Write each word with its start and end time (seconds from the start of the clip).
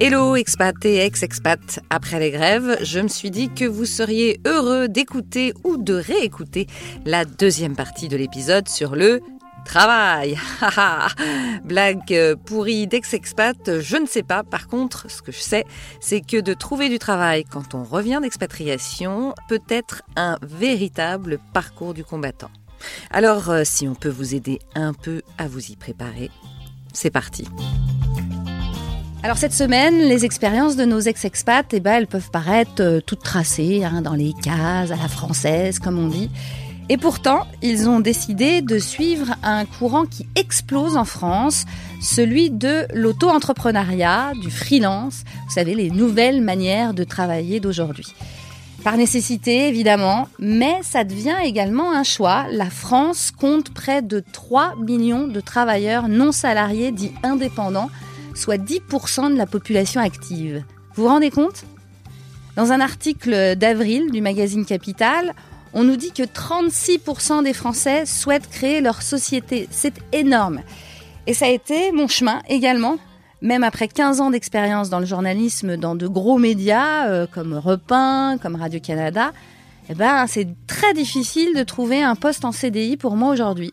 Hello 0.00 0.36
expat 0.36 0.84
et 0.84 0.98
ex-expat, 0.98 1.80
après 1.90 2.20
les 2.20 2.30
grèves, 2.30 2.78
je 2.82 3.00
me 3.00 3.08
suis 3.08 3.32
dit 3.32 3.52
que 3.52 3.64
vous 3.64 3.84
seriez 3.84 4.40
heureux 4.46 4.86
d'écouter 4.86 5.52
ou 5.64 5.76
de 5.76 5.94
réécouter 5.94 6.68
la 7.04 7.24
deuxième 7.24 7.74
partie 7.74 8.06
de 8.06 8.16
l'épisode 8.16 8.68
sur 8.68 8.94
le 8.94 9.20
travail. 9.64 10.38
Blague 11.64 12.36
pourrie 12.46 12.86
d'ex-expat, 12.86 13.80
je 13.80 13.96
ne 13.96 14.06
sais 14.06 14.22
pas. 14.22 14.44
Par 14.44 14.68
contre, 14.68 15.10
ce 15.10 15.20
que 15.20 15.32
je 15.32 15.40
sais, 15.40 15.64
c'est 15.98 16.20
que 16.20 16.40
de 16.40 16.54
trouver 16.54 16.88
du 16.88 17.00
travail 17.00 17.42
quand 17.42 17.74
on 17.74 17.82
revient 17.82 18.20
d'expatriation 18.22 19.34
peut 19.48 19.64
être 19.68 20.02
un 20.14 20.38
véritable 20.42 21.40
parcours 21.52 21.92
du 21.92 22.04
combattant. 22.04 22.50
Alors, 23.10 23.50
euh, 23.50 23.62
si 23.64 23.88
on 23.88 23.96
peut 23.96 24.08
vous 24.08 24.36
aider 24.36 24.60
un 24.76 24.92
peu 24.92 25.22
à 25.38 25.48
vous 25.48 25.72
y 25.72 25.74
préparer, 25.74 26.30
c'est 26.92 27.10
parti. 27.10 27.48
Alors 29.24 29.36
cette 29.36 29.52
semaine, 29.52 29.98
les 29.98 30.24
expériences 30.24 30.76
de 30.76 30.84
nos 30.84 31.00
ex-expats, 31.00 31.66
eh 31.72 31.80
ben, 31.80 31.94
elles 31.94 32.06
peuvent 32.06 32.30
paraître 32.30 32.80
euh, 32.80 33.00
toutes 33.04 33.22
tracées, 33.22 33.82
hein, 33.84 34.00
dans 34.00 34.14
les 34.14 34.32
cases, 34.44 34.92
à 34.92 34.96
la 34.96 35.08
française, 35.08 35.80
comme 35.80 35.98
on 35.98 36.06
dit. 36.06 36.30
Et 36.88 36.96
pourtant, 36.96 37.44
ils 37.60 37.88
ont 37.88 37.98
décidé 37.98 38.62
de 38.62 38.78
suivre 38.78 39.34
un 39.42 39.64
courant 39.64 40.06
qui 40.06 40.26
explose 40.36 40.96
en 40.96 41.04
France, 41.04 41.64
celui 42.00 42.50
de 42.50 42.86
l'auto-entrepreneuriat, 42.94 44.32
du 44.40 44.52
freelance, 44.52 45.24
vous 45.48 45.52
savez, 45.52 45.74
les 45.74 45.90
nouvelles 45.90 46.40
manières 46.40 46.94
de 46.94 47.02
travailler 47.02 47.58
d'aujourd'hui. 47.58 48.14
Par 48.84 48.96
nécessité, 48.96 49.66
évidemment, 49.66 50.28
mais 50.38 50.78
ça 50.82 51.02
devient 51.02 51.36
également 51.44 51.92
un 51.92 52.04
choix. 52.04 52.46
La 52.52 52.70
France 52.70 53.32
compte 53.36 53.74
près 53.74 54.00
de 54.00 54.22
3 54.32 54.76
millions 54.76 55.26
de 55.26 55.40
travailleurs 55.40 56.08
non 56.08 56.30
salariés 56.30 56.92
dits 56.92 57.12
indépendants 57.24 57.90
soit 58.38 58.56
10% 58.56 59.32
de 59.32 59.36
la 59.36 59.46
population 59.46 60.00
active. 60.00 60.64
Vous 60.94 61.02
vous 61.02 61.08
rendez 61.08 61.30
compte? 61.30 61.64
Dans 62.56 62.72
un 62.72 62.80
article 62.80 63.56
d'avril 63.56 64.10
du 64.10 64.20
magazine 64.20 64.64
Capital, 64.64 65.34
on 65.74 65.84
nous 65.84 65.96
dit 65.96 66.12
que 66.12 66.22
36% 66.22 67.44
des 67.44 67.52
Français 67.52 68.06
souhaitent 68.06 68.48
créer 68.50 68.80
leur 68.80 69.02
société. 69.02 69.68
C'est 69.70 69.94
énorme. 70.12 70.60
Et 71.26 71.34
ça 71.34 71.46
a 71.46 71.50
été 71.50 71.92
mon 71.92 72.08
chemin 72.08 72.40
également, 72.48 72.96
même 73.42 73.62
après 73.62 73.86
15 73.86 74.20
ans 74.20 74.30
d'expérience 74.30 74.90
dans 74.90 74.98
le 74.98 75.06
journalisme, 75.06 75.76
dans 75.76 75.94
de 75.94 76.08
gros 76.08 76.38
médias 76.38 77.06
euh, 77.08 77.26
comme 77.30 77.54
Europe 77.54 77.92
comme 78.42 78.56
Radio-Canada. 78.56 79.32
Eh 79.90 79.94
ben, 79.94 80.26
c'est 80.26 80.48
très 80.66 80.94
difficile 80.94 81.54
de 81.54 81.62
trouver 81.62 82.02
un 82.02 82.14
poste 82.14 82.44
en 82.44 82.52
CDI 82.52 82.96
pour 82.96 83.16
moi 83.16 83.32
aujourd'hui. 83.32 83.72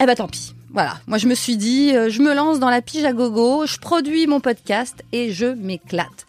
Eh 0.00 0.06
ben, 0.06 0.14
tant 0.14 0.28
pis. 0.28 0.54
Voilà, 0.72 0.98
moi 1.06 1.18
je 1.18 1.26
me 1.26 1.34
suis 1.34 1.56
dit, 1.56 1.92
euh, 1.94 2.10
je 2.10 2.20
me 2.20 2.34
lance 2.34 2.60
dans 2.60 2.68
la 2.68 2.82
pige 2.82 3.04
à 3.04 3.12
gogo, 3.12 3.64
je 3.66 3.78
produis 3.78 4.26
mon 4.26 4.40
podcast 4.40 5.02
et 5.12 5.32
je 5.32 5.46
m'éclate. 5.46 6.26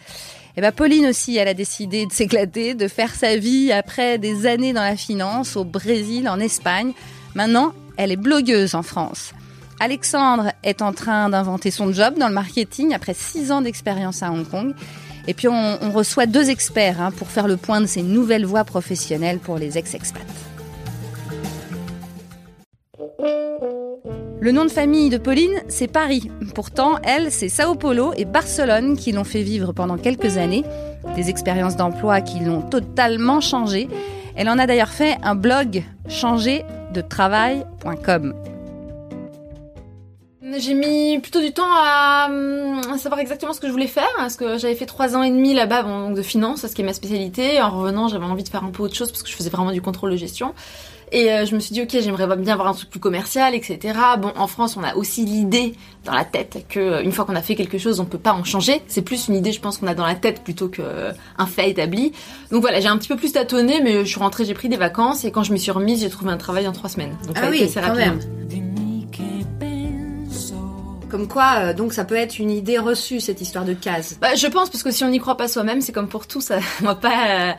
Et 0.55 0.59
eh 0.59 0.61
ben 0.61 0.71
Pauline 0.71 1.05
aussi, 1.05 1.37
elle 1.37 1.47
a 1.47 1.53
décidé 1.53 2.05
de 2.05 2.11
s'éclater, 2.11 2.73
de 2.73 2.87
faire 2.87 3.13
sa 3.13 3.37
vie 3.37 3.71
après 3.71 4.17
des 4.17 4.45
années 4.45 4.73
dans 4.73 4.83
la 4.83 4.97
finance 4.97 5.55
au 5.55 5.63
Brésil, 5.63 6.27
en 6.27 6.39
Espagne. 6.39 6.93
Maintenant, 7.35 7.73
elle 7.97 8.11
est 8.11 8.17
blogueuse 8.17 8.75
en 8.75 8.81
France. 8.81 9.31
Alexandre 9.79 10.51
est 10.63 10.81
en 10.81 10.91
train 10.91 11.29
d'inventer 11.29 11.71
son 11.71 11.93
job 11.93 12.17
dans 12.17 12.27
le 12.27 12.33
marketing 12.33 12.93
après 12.93 13.13
six 13.13 13.51
ans 13.51 13.61
d'expérience 13.61 14.23
à 14.23 14.31
Hong 14.31 14.47
Kong. 14.49 14.73
Et 15.27 15.33
puis 15.33 15.47
on, 15.47 15.91
reçoit 15.91 16.25
deux 16.25 16.49
experts 16.49 17.01
hein, 17.01 17.11
pour 17.11 17.29
faire 17.29 17.47
le 17.47 17.55
point 17.55 17.81
de 17.81 17.85
ces 17.85 18.01
nouvelles 18.01 18.45
voies 18.45 18.63
professionnelles 18.63 19.39
pour 19.39 19.57
les 19.57 19.77
ex-expats. 19.77 20.25
Le 24.41 24.53
nom 24.53 24.63
de 24.63 24.69
famille 24.69 25.09
de 25.09 25.17
Pauline, 25.17 25.61
c'est 25.67 25.91
Paris. 25.91 26.31
Pourtant, 26.55 26.97
elle, 27.03 27.29
c'est 27.29 27.49
Sao 27.49 27.75
Paulo 27.75 28.13
et 28.15 28.23
Barcelone 28.23 28.95
qui 28.95 29.11
l'ont 29.11 29.25
fait 29.25 29.41
vivre 29.41 29.73
pendant 29.73 29.97
quelques 29.97 30.37
années. 30.37 30.63
Des 31.17 31.29
expériences 31.29 31.75
d'emploi 31.75 32.21
qui 32.21 32.39
l'ont 32.39 32.61
totalement 32.61 33.41
changée. 33.41 33.89
Elle 34.37 34.47
en 34.47 34.57
a 34.57 34.65
d'ailleurs 34.65 34.89
fait 34.89 35.17
un 35.23 35.35
blog 35.35 35.83
travail.com. 37.09 38.33
J'ai 40.57 40.73
mis 40.73 41.19
plutôt 41.19 41.41
du 41.41 41.51
temps 41.51 41.69
à, 41.69 42.29
savoir 42.97 43.19
exactement 43.19 43.51
ce 43.51 43.59
que 43.59 43.67
je 43.67 43.71
voulais 43.73 43.87
faire, 43.87 44.07
parce 44.17 44.35
que 44.37 44.57
j'avais 44.57 44.75
fait 44.75 44.85
trois 44.85 45.17
ans 45.17 45.23
et 45.23 45.29
demi 45.29 45.53
là-bas 45.53 46.11
de 46.11 46.21
finance, 46.21 46.65
ce 46.65 46.73
qui 46.73 46.81
est 46.81 46.85
ma 46.85 46.93
spécialité. 46.93 47.61
En 47.61 47.69
revenant, 47.69 48.07
j'avais 48.07 48.25
envie 48.25 48.43
de 48.43 48.49
faire 48.49 48.63
un 48.63 48.71
peu 48.71 48.83
autre 48.83 48.95
chose 48.95 49.11
parce 49.11 49.21
que 49.21 49.29
je 49.29 49.35
faisais 49.35 49.49
vraiment 49.49 49.71
du 49.71 49.81
contrôle 49.81 50.11
de 50.11 50.15
gestion. 50.15 50.53
Et 51.11 51.31
euh, 51.31 51.45
je 51.45 51.55
me 51.55 51.59
suis 51.59 51.73
dit, 51.73 51.81
ok, 51.81 51.89
j'aimerais 51.91 52.35
bien 52.37 52.53
avoir 52.53 52.67
un 52.67 52.73
truc 52.73 52.89
plus 52.89 52.99
commercial, 52.99 53.55
etc. 53.55 53.97
Bon, 54.19 54.31
en 54.35 54.47
France, 54.47 54.77
on 54.77 54.83
a 54.83 54.95
aussi 54.95 55.25
l'idée 55.25 55.73
dans 56.05 56.13
la 56.13 56.25
tête 56.25 56.65
que 56.69 56.79
euh, 56.79 57.01
une 57.01 57.11
fois 57.11 57.25
qu'on 57.25 57.35
a 57.35 57.41
fait 57.41 57.55
quelque 57.55 57.77
chose, 57.77 57.99
on 57.99 58.05
peut 58.05 58.19
pas 58.19 58.33
en 58.33 58.43
changer. 58.43 58.81
C'est 58.87 59.01
plus 59.01 59.27
une 59.27 59.35
idée, 59.35 59.51
je 59.51 59.59
pense, 59.59 59.79
qu'on 59.79 59.87
a 59.87 59.95
dans 59.95 60.05
la 60.05 60.15
tête 60.15 60.43
plutôt 60.43 60.67
qu'un 60.67 60.83
euh, 60.83 61.45
fait 61.47 61.71
établi. 61.71 62.13
Donc 62.51 62.61
voilà, 62.61 62.79
j'ai 62.79 62.87
un 62.87 62.97
petit 62.97 63.07
peu 63.07 63.15
plus 63.15 63.31
tâtonné, 63.31 63.81
mais 63.81 64.05
je 64.05 64.09
suis 64.09 64.19
rentrée, 64.19 64.45
j'ai 64.45 64.53
pris 64.53 64.69
des 64.69 64.77
vacances 64.77 65.25
et 65.25 65.31
quand 65.31 65.43
je 65.43 65.51
me 65.51 65.57
suis 65.57 65.71
remise, 65.71 66.01
j'ai 66.01 66.09
trouvé 66.09 66.31
un 66.31 66.37
travail 66.37 66.67
en 66.67 66.73
trois 66.73 66.89
semaines. 66.89 67.15
Donc 67.25 67.35
ah 67.37 67.45
ça 67.45 67.49
oui, 67.49 67.63
assez 67.63 67.79
rapide. 67.79 68.29
Comme 71.09 71.27
quoi, 71.27 71.73
donc 71.73 71.93
ça 71.93 72.05
peut 72.05 72.15
être 72.15 72.37
une 72.37 72.51
idée 72.51 72.77
reçue 72.77 73.19
cette 73.19 73.41
histoire 73.41 73.65
de 73.65 73.73
case. 73.73 74.19
Bah, 74.21 74.35
je 74.35 74.45
pense 74.45 74.69
parce 74.69 74.83
que 74.83 74.91
si 74.91 75.03
on 75.03 75.09
n'y 75.09 75.17
croit 75.17 75.37
pas 75.37 75.47
soi-même, 75.47 75.81
c'est 75.81 75.91
comme 75.91 76.07
pour 76.07 76.27
tout, 76.27 76.39
ça 76.39 76.59
ne 76.81 76.85
va 76.85 76.93
pas 76.93 77.57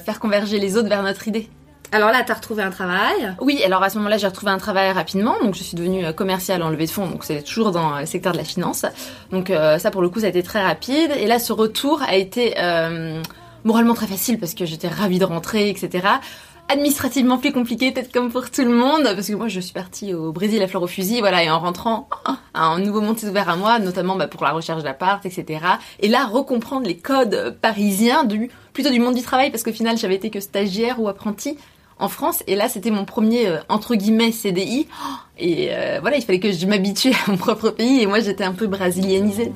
faire 0.00 0.18
converger 0.18 0.58
les 0.58 0.76
autres 0.76 0.88
vers 0.88 1.04
notre 1.04 1.28
idée. 1.28 1.48
Alors 1.92 2.12
là, 2.12 2.22
tu 2.22 2.30
as 2.30 2.36
retrouvé 2.36 2.62
un 2.62 2.70
travail 2.70 3.34
Oui, 3.40 3.62
alors 3.64 3.82
à 3.82 3.90
ce 3.90 3.98
moment-là, 3.98 4.16
j'ai 4.16 4.28
retrouvé 4.28 4.52
un 4.52 4.58
travail 4.58 4.92
rapidement. 4.92 5.34
Donc 5.42 5.54
je 5.56 5.62
suis 5.64 5.76
devenue 5.76 6.04
euh, 6.04 6.12
commerciale 6.12 6.62
en 6.62 6.70
levée 6.70 6.86
de 6.86 6.90
fonds, 6.90 7.08
donc 7.08 7.24
c'est 7.24 7.42
toujours 7.42 7.72
dans 7.72 7.98
le 7.98 8.06
secteur 8.06 8.32
de 8.32 8.38
la 8.38 8.44
finance. 8.44 8.86
Donc 9.32 9.50
euh, 9.50 9.78
ça, 9.78 9.90
pour 9.90 10.00
le 10.00 10.08
coup, 10.08 10.20
ça 10.20 10.26
a 10.26 10.28
été 10.28 10.42
très 10.44 10.62
rapide. 10.62 11.10
Et 11.16 11.26
là, 11.26 11.40
ce 11.40 11.52
retour 11.52 12.00
a 12.02 12.14
été 12.14 12.54
euh, 12.58 13.20
moralement 13.64 13.94
très 13.94 14.06
facile 14.06 14.38
parce 14.38 14.54
que 14.54 14.66
j'étais 14.66 14.88
ravie 14.88 15.18
de 15.18 15.24
rentrer, 15.24 15.68
etc 15.68 16.06
administrativement 16.70 17.38
plus 17.38 17.52
compliqué, 17.52 17.90
peut-être 17.90 18.12
comme 18.12 18.30
pour 18.30 18.48
tout 18.48 18.62
le 18.62 18.70
monde, 18.70 19.02
parce 19.02 19.26
que 19.26 19.34
moi 19.34 19.48
je 19.48 19.58
suis 19.58 19.72
partie 19.72 20.14
au 20.14 20.30
Brésil 20.30 20.62
à 20.62 20.68
fleur 20.68 20.84
au 20.84 20.86
fusil, 20.86 21.18
voilà, 21.18 21.42
et 21.42 21.50
en 21.50 21.58
rentrant, 21.58 22.08
un 22.54 22.78
nouveau 22.78 23.00
monde 23.00 23.18
s'est 23.18 23.28
ouvert 23.28 23.48
à 23.48 23.56
moi, 23.56 23.80
notamment 23.80 24.14
bah, 24.14 24.28
pour 24.28 24.44
la 24.44 24.52
recherche 24.52 24.84
d'appart, 24.84 25.24
etc. 25.26 25.64
Et 25.98 26.06
là, 26.06 26.26
recomprendre 26.26 26.86
les 26.86 26.96
codes 26.96 27.58
parisiens 27.60 28.22
du 28.22 28.50
plutôt 28.72 28.90
du 28.90 29.00
monde 29.00 29.16
du 29.16 29.22
travail, 29.22 29.50
parce 29.50 29.64
qu'au 29.64 29.72
final 29.72 29.98
j'avais 29.98 30.14
été 30.14 30.30
que 30.30 30.38
stagiaire 30.38 31.00
ou 31.00 31.08
apprenti, 31.08 31.58
en 32.00 32.08
France. 32.08 32.42
Et 32.46 32.56
là, 32.56 32.68
c'était 32.68 32.90
mon 32.90 33.04
premier, 33.04 33.46
euh, 33.46 33.58
entre 33.68 33.94
guillemets, 33.94 34.32
CDI. 34.32 34.88
Et 35.38 35.68
euh, 35.70 35.98
voilà, 36.00 36.16
il 36.16 36.24
fallait 36.24 36.40
que 36.40 36.52
je 36.52 36.66
m'habitue 36.66 37.12
à 37.26 37.30
mon 37.30 37.36
propre 37.36 37.70
pays. 37.70 38.02
Et 38.02 38.06
moi, 38.06 38.20
j'étais 38.20 38.44
un 38.44 38.52
peu 38.52 38.66
brésilianisée. 38.66 39.52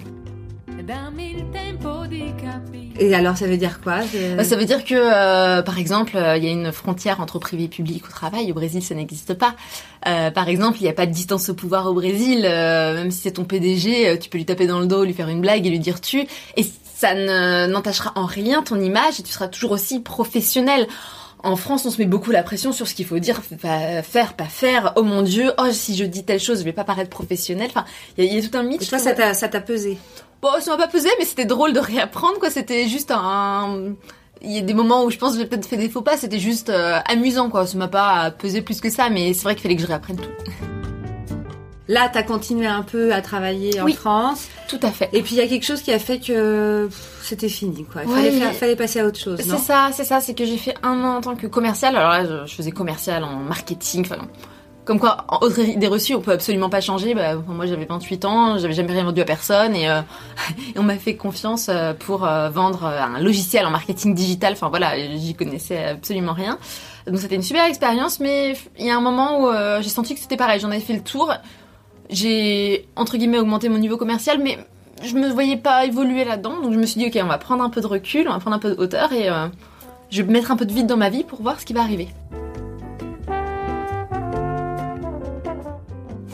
Et 3.01 3.13
alors, 3.13 3.37
ça 3.37 3.47
veut 3.47 3.57
dire 3.57 3.81
quoi? 3.81 4.01
Bah, 4.37 4.45
Ça 4.45 4.55
veut 4.55 4.67
dire 4.67 4.85
que, 4.85 4.95
euh, 4.95 5.63
par 5.63 5.79
exemple, 5.79 6.13
il 6.37 6.45
y 6.45 6.49
a 6.49 6.53
une 6.53 6.71
frontière 6.71 7.21
entre 7.21 7.41
privé 7.41 7.65
et 7.65 7.69
public 7.69 8.05
au 8.07 8.11
travail. 8.11 8.53
Au 8.53 8.55
Brésil, 8.55 8.83
ça 8.83 8.95
n'existe 8.95 9.35
pas. 9.35 9.57
par 10.05 10.49
exemple, 10.49 10.79
il 10.81 10.85
n'y 10.85 10.91
a 10.91 10.93
pas 10.93 11.07
de 11.07 11.13
distance 11.13 11.49
au 11.49 11.55
pouvoir 11.55 11.87
au 11.87 11.95
Brésil. 11.95 12.43
même 12.43 13.11
si 13.11 13.23
c'est 13.23 13.33
ton 13.33 13.45
PDG, 13.45 14.19
tu 14.21 14.29
peux 14.29 14.39
lui 14.39 14.45
taper 14.45 14.67
dans 14.67 14.79
le 14.79 14.87
dos, 14.87 15.05
lui 15.05 15.15
faire 15.15 15.29
une 15.29 15.41
blague 15.41 15.67
et 15.67 15.71
lui 15.71 15.81
dire 15.81 16.01
tu. 16.01 16.25
Et 16.57 16.65
ça 16.95 17.15
n'entachera 17.67 18.13
en 18.15 18.27
rien 18.27 18.63
ton 18.63 18.81
image 18.81 19.19
et 19.19 19.23
tu 19.23 19.33
seras 19.33 19.49
toujours 19.49 19.73
aussi 19.73 20.01
professionnel. 20.01 20.87
En 21.45 21.57
France, 21.57 21.85
on 21.87 21.91
se 21.91 21.99
met 21.99 22.07
beaucoup 22.07 22.31
la 22.31 22.43
pression 22.43 22.73
sur 22.73 22.89
ce 22.89 22.95
qu'il 22.95 23.05
faut 23.05 23.19
dire, 23.19 23.41
faire, 24.03 24.35
pas 24.35 24.45
faire. 24.47 24.95
Oh 24.97 25.03
mon 25.03 25.23
Dieu, 25.23 25.53
oh 25.59 25.67
si 25.71 25.95
je 25.97 26.05
dis 26.05 26.25
telle 26.25 26.41
chose, 26.41 26.61
je 26.61 26.65
vais 26.65 26.73
pas 26.73 26.85
paraître 26.85 27.11
professionnel. 27.11 27.69
Enfin, 27.71 27.85
il 28.17 28.25
y, 28.25 28.39
a 28.39 28.49
tout 28.49 28.57
un 28.57 28.63
mythe. 28.63 28.83
Et 28.83 28.87
toi, 28.87 28.99
ça 28.99 29.13
t'a 29.13 29.61
pesé? 29.61 29.99
Bon, 30.41 30.49
ça 30.61 30.73
m'a 30.73 30.79
pas 30.79 30.89
pesé, 30.89 31.09
mais 31.19 31.25
c'était 31.25 31.45
drôle 31.45 31.73
de 31.73 31.81
réapprendre 31.81 32.39
quoi. 32.39 32.51
C'était 32.51 32.89
juste 32.89 33.11
un 33.11 33.95
il 34.45 34.53
y 34.53 34.59
a 34.59 34.63
des 34.63 34.75
moments 34.75 35.05
où 35.05 35.11
je 35.11 35.19
pense 35.19 35.33
que 35.33 35.39
j'ai 35.39 35.47
peut-être 35.47 35.67
fait 35.67 35.77
des 35.77 35.89
faux 35.89 36.03
pas, 36.03 36.17
c'était 36.17 36.39
juste 36.39 36.69
euh, 36.69 36.99
amusant 37.07 37.49
quoi, 37.49 37.67
ça 37.67 37.79
m'a 37.79 37.89
pas 37.89 38.31
pesé 38.31 38.63
plus 38.63 38.81
que 38.81 38.91
ça, 38.91 39.09
mais 39.09 39.33
c'est 39.33 39.45
vrai 39.45 39.55
qu'il 39.55 39.63
fallait 39.63 39.77
que 39.77 39.83
je 39.83 39.87
réapprenne 39.87 40.17
tout. 40.17 40.94
Là, 41.87 42.09
tu 42.11 42.17
as 42.17 42.23
continué 42.23 42.67
un 42.67 42.83
peu 42.83 43.13
à 43.13 43.21
travailler 43.21 43.81
en 43.81 43.87
France. 43.89 44.49
Tout 44.69 44.81
à 44.83 44.91
fait. 44.91 45.11
Et 45.13 45.23
puis 45.23 45.35
il 45.35 45.39
y 45.39 45.43
a 45.43 45.47
quelque 45.47 45.67
chose 45.67 45.83
qui 45.83 45.93
a 45.93 45.99
fait 45.99 46.19
que 46.19 46.89
c'était 47.23 47.51
fini, 47.51 47.85
quoi. 47.85 48.03
Il 48.05 48.55
fallait, 48.55 48.77
passer 48.77 49.01
à 49.01 49.07
autre 49.07 49.19
chose. 49.19 49.39
C'est 49.43 49.59
ça, 49.59 49.91
c'est 49.93 50.05
ça. 50.05 50.21
C'est 50.21 50.35
que 50.35 50.45
j'ai 50.47 50.57
fait 50.57 50.75
un 50.83 51.05
an 51.05 51.17
en 51.17 51.21
tant 51.21 51.37
que 51.37 51.47
commercial. 51.47 51.95
Alors 51.97 52.11
là, 52.11 52.47
je 52.47 52.55
faisais 52.55 52.71
commercial 52.71 53.23
en 53.23 53.37
marketing. 53.37 54.07
Enfin, 54.07 54.27
comme 54.85 55.01
quoi, 55.01 55.25
en 55.29 55.39
autre 55.39 55.61
idée 55.61 55.87
reçue, 55.87 56.15
on 56.15 56.21
peut 56.21 56.33
absolument 56.33 56.69
pas 56.69 56.81
changer. 56.81 57.15
Bah, 57.15 57.37
moi, 57.37 57.67
j'avais 57.67 57.85
28 57.85 58.25
ans, 58.25 58.59
j'avais 58.59 58.75
jamais 58.75 58.93
rien 58.93 59.05
vendu 59.05 59.21
à 59.21 59.25
personne 59.25 59.75
et, 59.75 59.89
euh, 59.89 60.01
on 60.77 60.83
m'a 60.83 60.97
fait 60.97 61.17
confiance 61.17 61.69
euh, 61.69 61.95
pour 61.95 62.25
euh, 62.25 62.51
vendre 62.51 62.85
un 62.85 63.21
logiciel 63.21 63.67
en 63.67 63.71
marketing 63.71 64.15
digital. 64.15 64.53
Enfin 64.53 64.69
voilà, 64.69 64.97
j'y 65.17 65.35
connaissais 65.35 65.85
absolument 65.85 66.33
rien. 66.33 66.59
Donc 67.07 67.19
c'était 67.19 67.35
une 67.35 67.43
super 67.43 67.67
expérience, 67.67 68.21
mais 68.21 68.57
il 68.79 68.87
y 68.87 68.91
a 68.91 68.97
un 68.97 69.01
moment 69.01 69.43
où 69.43 69.53
j'ai 69.83 69.91
senti 69.91 70.15
que 70.15 70.21
c'était 70.21 70.39
pareil. 70.39 70.61
J'en 70.61 70.71
avais 70.71 70.81
fait 70.81 70.95
le 70.95 71.03
tour 71.03 71.35
j'ai 72.11 72.87
entre 72.97 73.17
guillemets 73.17 73.39
augmenté 73.39 73.69
mon 73.69 73.79
niveau 73.79 73.97
commercial, 73.97 74.41
mais 74.43 74.59
je 75.03 75.15
me 75.15 75.29
voyais 75.29 75.57
pas 75.57 75.85
évoluer 75.85 76.25
là-dedans. 76.25 76.61
Donc 76.61 76.73
je 76.73 76.79
me 76.79 76.87
suis 76.87 77.01
dit, 77.01 77.07
ok, 77.07 77.19
on 77.23 77.29
va 77.29 77.39
prendre 77.39 77.63
un 77.63 77.71
peu 77.71 77.81
de 77.81 77.87
recul, 77.87 78.27
on 78.29 78.33
va 78.33 78.39
prendre 78.39 78.57
un 78.57 78.61
peu 78.61 78.75
de 78.75 78.81
hauteur 78.81 79.13
et 79.13 79.29
euh, 79.29 79.47
je 80.11 80.23
vais 80.23 80.33
mettre 80.33 80.51
un 80.51 80.57
peu 80.57 80.67
de 80.67 80.73
vide 80.73 80.87
dans 80.87 80.97
ma 80.97 81.11
vie 81.11 81.25
pour 81.25 81.43
voir 81.43 81.61
ce 81.61 81.67
qui 81.67 81.73
va 81.73 81.83
arriver. 81.83 82.09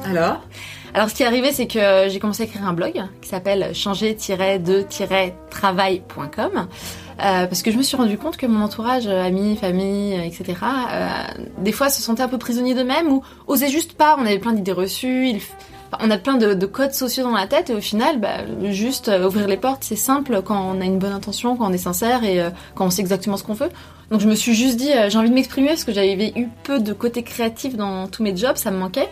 Alors? 0.05 0.40
Alors 0.93 1.08
ce 1.08 1.14
qui 1.14 1.22
est 1.22 1.26
arrivé, 1.26 1.52
c'est 1.52 1.69
que 1.69 2.08
j'ai 2.08 2.19
commencé 2.19 2.43
à 2.43 2.46
écrire 2.46 2.66
un 2.66 2.73
blog 2.73 3.00
qui 3.23 3.28
s'appelle 3.28 3.73
changer-de-travail.com. 3.75 6.66
Euh, 7.22 7.46
parce 7.46 7.62
que 7.62 7.70
je 7.70 7.76
me 7.76 7.82
suis 7.82 7.96
rendu 7.96 8.17
compte 8.17 8.37
que 8.37 8.46
mon 8.46 8.64
entourage, 8.64 9.06
amis, 9.06 9.56
famille, 9.56 10.14
etc., 10.14 10.55
euh, 10.90 11.08
des 11.58 11.72
fois 11.72 11.90
se 11.90 12.00
sentait 12.00 12.22
un 12.22 12.28
peu 12.28 12.38
prisonniers 12.38 12.75
d'eux-mêmes 12.75 13.12
ou 13.12 13.22
osaient 13.46 13.69
juste 13.69 13.93
pas. 13.93 14.17
On 14.19 14.22
avait 14.25 14.38
plein 14.38 14.52
d'idées 14.52 14.72
reçues. 14.72 15.28
Ils 15.28 15.40
on 15.99 16.11
a 16.11 16.19
plein 16.19 16.37
de, 16.37 16.67
codes 16.67 16.93
sociaux 16.93 17.25
dans 17.25 17.32
la 17.32 17.46
tête 17.46 17.70
et 17.70 17.75
au 17.75 17.81
final, 17.81 18.20
bah, 18.20 18.38
juste 18.70 19.08
euh, 19.08 19.26
ouvrir 19.26 19.49
les 19.49 19.56
portes, 19.56 19.82
c'est 19.82 19.96
simple 19.96 20.40
quand 20.44 20.61
on 20.61 20.81
a 20.81 20.84
une 20.84 20.99
bonne 20.99 21.12
intention, 21.12 21.56
quand 21.56 21.69
on 21.69 21.72
est 21.72 21.78
sincère 21.78 22.22
et 22.22 22.40
euh, 22.40 22.50
quand 22.75 22.87
on 22.87 22.90
sait 22.90 23.00
exactement 23.00 23.37
ce 23.37 23.43
qu'on 23.43 23.55
veut. 23.55 23.70
Donc 24.11 24.20
je 24.20 24.28
me 24.28 24.34
suis 24.34 24.55
juste 24.55 24.76
dit, 24.76 24.93
euh, 24.93 25.11
j'ai 25.11 25.19
envie 25.19 25.31
de 25.31 25.34
m'exprimer 25.34 25.69
parce 25.69 25.84
que 25.84 25.93
j'avais 25.93 26.32
eu 26.37 26.49
peu 26.62 26.78
de 26.78 26.93
côté 26.93 27.23
créatif 27.23 27.76
dans 27.76 28.06
tous 28.06 28.23
mes 28.23 28.37
jobs, 28.37 28.56
ça 28.56 28.70
me 28.70 28.78
manquait. 28.78 29.08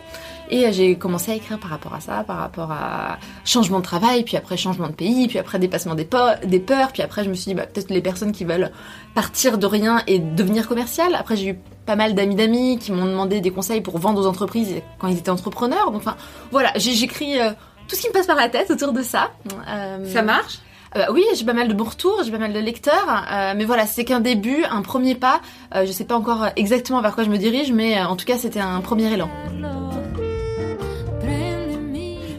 Et 0.49 0.71
j'ai 0.73 0.97
commencé 0.97 1.31
à 1.31 1.35
écrire 1.35 1.59
par 1.59 1.69
rapport 1.69 1.93
à 1.93 1.99
ça, 1.99 2.23
par 2.23 2.37
rapport 2.37 2.71
à 2.71 3.19
changement 3.45 3.79
de 3.79 3.83
travail, 3.83 4.23
puis 4.23 4.35
après 4.35 4.57
changement 4.57 4.87
de 4.87 4.93
pays, 4.93 5.27
puis 5.27 5.37
après 5.37 5.59
dépassement 5.59 5.95
des, 5.95 6.07
des 6.45 6.59
peurs, 6.59 6.91
puis 6.91 7.03
après 7.03 7.23
je 7.23 7.29
me 7.29 7.35
suis 7.35 7.51
dit, 7.51 7.55
bah, 7.55 7.67
peut-être 7.67 7.91
les 7.91 8.01
personnes 8.01 8.31
qui 8.31 8.45
veulent 8.45 8.71
partir 9.13 9.57
de 9.57 9.65
rien 9.67 10.01
et 10.07 10.19
devenir 10.19 10.67
commercial. 10.67 11.13
Après 11.15 11.35
j'ai 11.35 11.49
eu 11.49 11.59
pas 11.89 11.95
mal 11.95 12.13
d'amis 12.13 12.35
d'amis 12.35 12.77
qui 12.77 12.91
m'ont 12.91 13.05
demandé 13.05 13.41
des 13.41 13.49
conseils 13.49 13.81
pour 13.81 13.97
vendre 13.97 14.21
aux 14.21 14.27
entreprises 14.27 14.75
quand 14.99 15.07
ils 15.07 15.17
étaient 15.17 15.31
entrepreneurs. 15.31 15.89
Donc, 15.91 16.01
enfin, 16.01 16.15
voilà, 16.51 16.71
j'écris 16.75 17.39
euh, 17.39 17.49
tout 17.87 17.95
ce 17.95 18.01
qui 18.01 18.09
me 18.09 18.13
passe 18.13 18.27
par 18.27 18.35
la 18.35 18.47
tête 18.47 18.69
autour 18.69 18.93
de 18.93 19.01
ça. 19.01 19.31
Euh, 19.67 20.05
ça 20.13 20.21
marche? 20.21 20.59
euh, 20.95 21.05
oui, 21.11 21.23
j'ai 21.35 21.45
pas 21.45 21.53
mal 21.53 21.67
de 21.67 21.73
bons 21.73 21.85
retours, 21.85 22.21
j'ai 22.23 22.31
pas 22.31 22.37
mal 22.37 22.53
de 22.53 22.59
lecteurs, 22.59 23.25
mais 23.55 23.65
voilà, 23.65 23.87
c'est 23.87 24.05
qu'un 24.05 24.19
début, 24.19 24.63
un 24.69 24.83
premier 24.83 25.15
pas. 25.15 25.41
je 25.75 25.91
sais 25.91 26.05
pas 26.05 26.15
encore 26.15 26.47
exactement 26.55 27.01
vers 27.01 27.15
quoi 27.15 27.23
je 27.23 27.29
me 27.29 27.37
dirige, 27.37 27.71
mais 27.71 27.99
en 28.01 28.15
tout 28.15 28.25
cas, 28.25 28.37
c'était 28.37 28.59
un 28.59 28.81
premier 28.81 29.11
élan. 29.11 29.29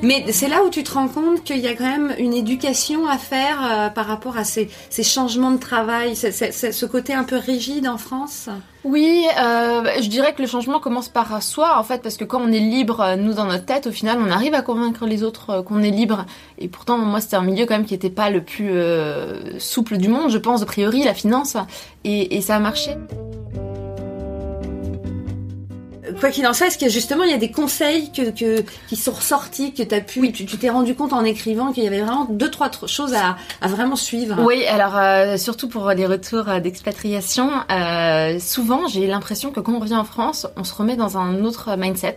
Mais 0.02 0.32
c'est 0.32 0.48
là 0.48 0.62
où 0.64 0.70
tu 0.70 0.82
te 0.82 0.92
rends 0.92 1.08
compte 1.08 1.44
qu'il 1.44 1.58
y 1.58 1.68
a 1.68 1.74
quand 1.74 1.84
même 1.84 2.14
une 2.18 2.32
éducation 2.32 3.06
à 3.06 3.18
faire 3.18 3.58
euh, 3.62 3.88
par 3.90 4.06
rapport 4.06 4.38
à 4.38 4.44
ces, 4.44 4.68
changements 5.02 5.50
de 5.50 5.58
travail, 5.58 6.16
ce 6.16 6.86
côté 6.86 7.12
un 7.12 7.24
peu 7.24 7.36
rigide 7.36 7.86
en 7.86 7.98
France? 7.98 8.48
Oui, 8.82 9.26
euh, 9.38 9.84
je 10.00 10.08
dirais 10.08 10.32
que 10.32 10.40
le 10.40 10.48
changement 10.48 10.80
commence 10.80 11.10
par 11.10 11.42
soi, 11.42 11.78
en 11.78 11.82
fait, 11.82 12.02
parce 12.02 12.16
que 12.16 12.24
quand 12.24 12.40
on 12.40 12.50
est 12.50 12.60
libre, 12.60 13.00
euh, 13.00 13.16
nous, 13.16 13.34
dans 13.34 13.44
notre 13.44 13.66
tête, 13.66 13.86
au 13.86 13.92
final, 13.92 14.18
on 14.26 14.30
arrive 14.30 14.54
à 14.54 14.62
convaincre 14.62 15.04
les 15.04 15.22
autres 15.22 15.60
qu'on 15.62 15.82
est 15.82 15.90
libre. 15.90 16.24
Et 16.58 16.68
pourtant, 16.68 16.96
moi, 16.96 17.20
c'était 17.20 17.36
un 17.36 17.42
milieu 17.42 17.66
quand 17.66 17.74
même 17.74 17.84
qui 17.84 17.94
n'était 17.94 18.08
pas 18.08 18.30
le 18.30 18.42
plus 18.42 18.72
souple 19.58 19.98
du 19.98 20.08
monde, 20.08 20.30
je 20.30 20.38
pense, 20.38 20.62
a 20.62 20.66
priori, 20.66 21.02
la 21.04 21.14
finance. 21.14 21.56
Et 22.04 22.40
ça 22.40 22.56
a 22.56 22.58
marché 22.58 22.92
quoi 26.20 26.30
qu'il 26.30 26.46
en 26.46 26.52
soit, 26.52 26.68
est-ce 26.68 26.78
que 26.78 26.88
justement 26.88 27.24
il 27.24 27.30
y 27.30 27.34
a 27.34 27.38
des 27.38 27.50
conseils 27.50 28.12
que, 28.12 28.30
que 28.30 28.62
qui 28.88 28.96
sont 28.96 29.12
ressortis, 29.12 29.72
que 29.72 29.82
as 29.94 30.00
pu, 30.00 30.30
tu 30.32 30.46
t'es 30.46 30.70
rendu 30.70 30.94
compte 30.94 31.12
en 31.12 31.24
écrivant 31.24 31.72
qu'il 31.72 31.82
y 31.82 31.86
avait 31.86 32.00
vraiment 32.00 32.26
deux 32.26 32.50
trois 32.50 32.70
choses 32.86 33.14
à, 33.14 33.36
à 33.60 33.68
vraiment 33.68 33.96
suivre? 33.96 34.36
Oui, 34.44 34.64
alors 34.66 34.96
euh, 34.96 35.36
surtout 35.36 35.68
pour 35.68 35.88
les 35.90 36.06
retours 36.06 36.48
euh, 36.48 36.60
d'expatriation, 36.60 37.50
euh, 37.70 38.38
souvent 38.38 38.86
j'ai 38.86 39.06
l'impression 39.06 39.50
que 39.50 39.60
quand 39.60 39.72
on 39.72 39.80
revient 39.80 39.96
en 39.96 40.04
France, 40.04 40.46
on 40.56 40.64
se 40.64 40.74
remet 40.74 40.96
dans 40.96 41.16
un 41.18 41.42
autre 41.44 41.76
mindset 41.76 42.16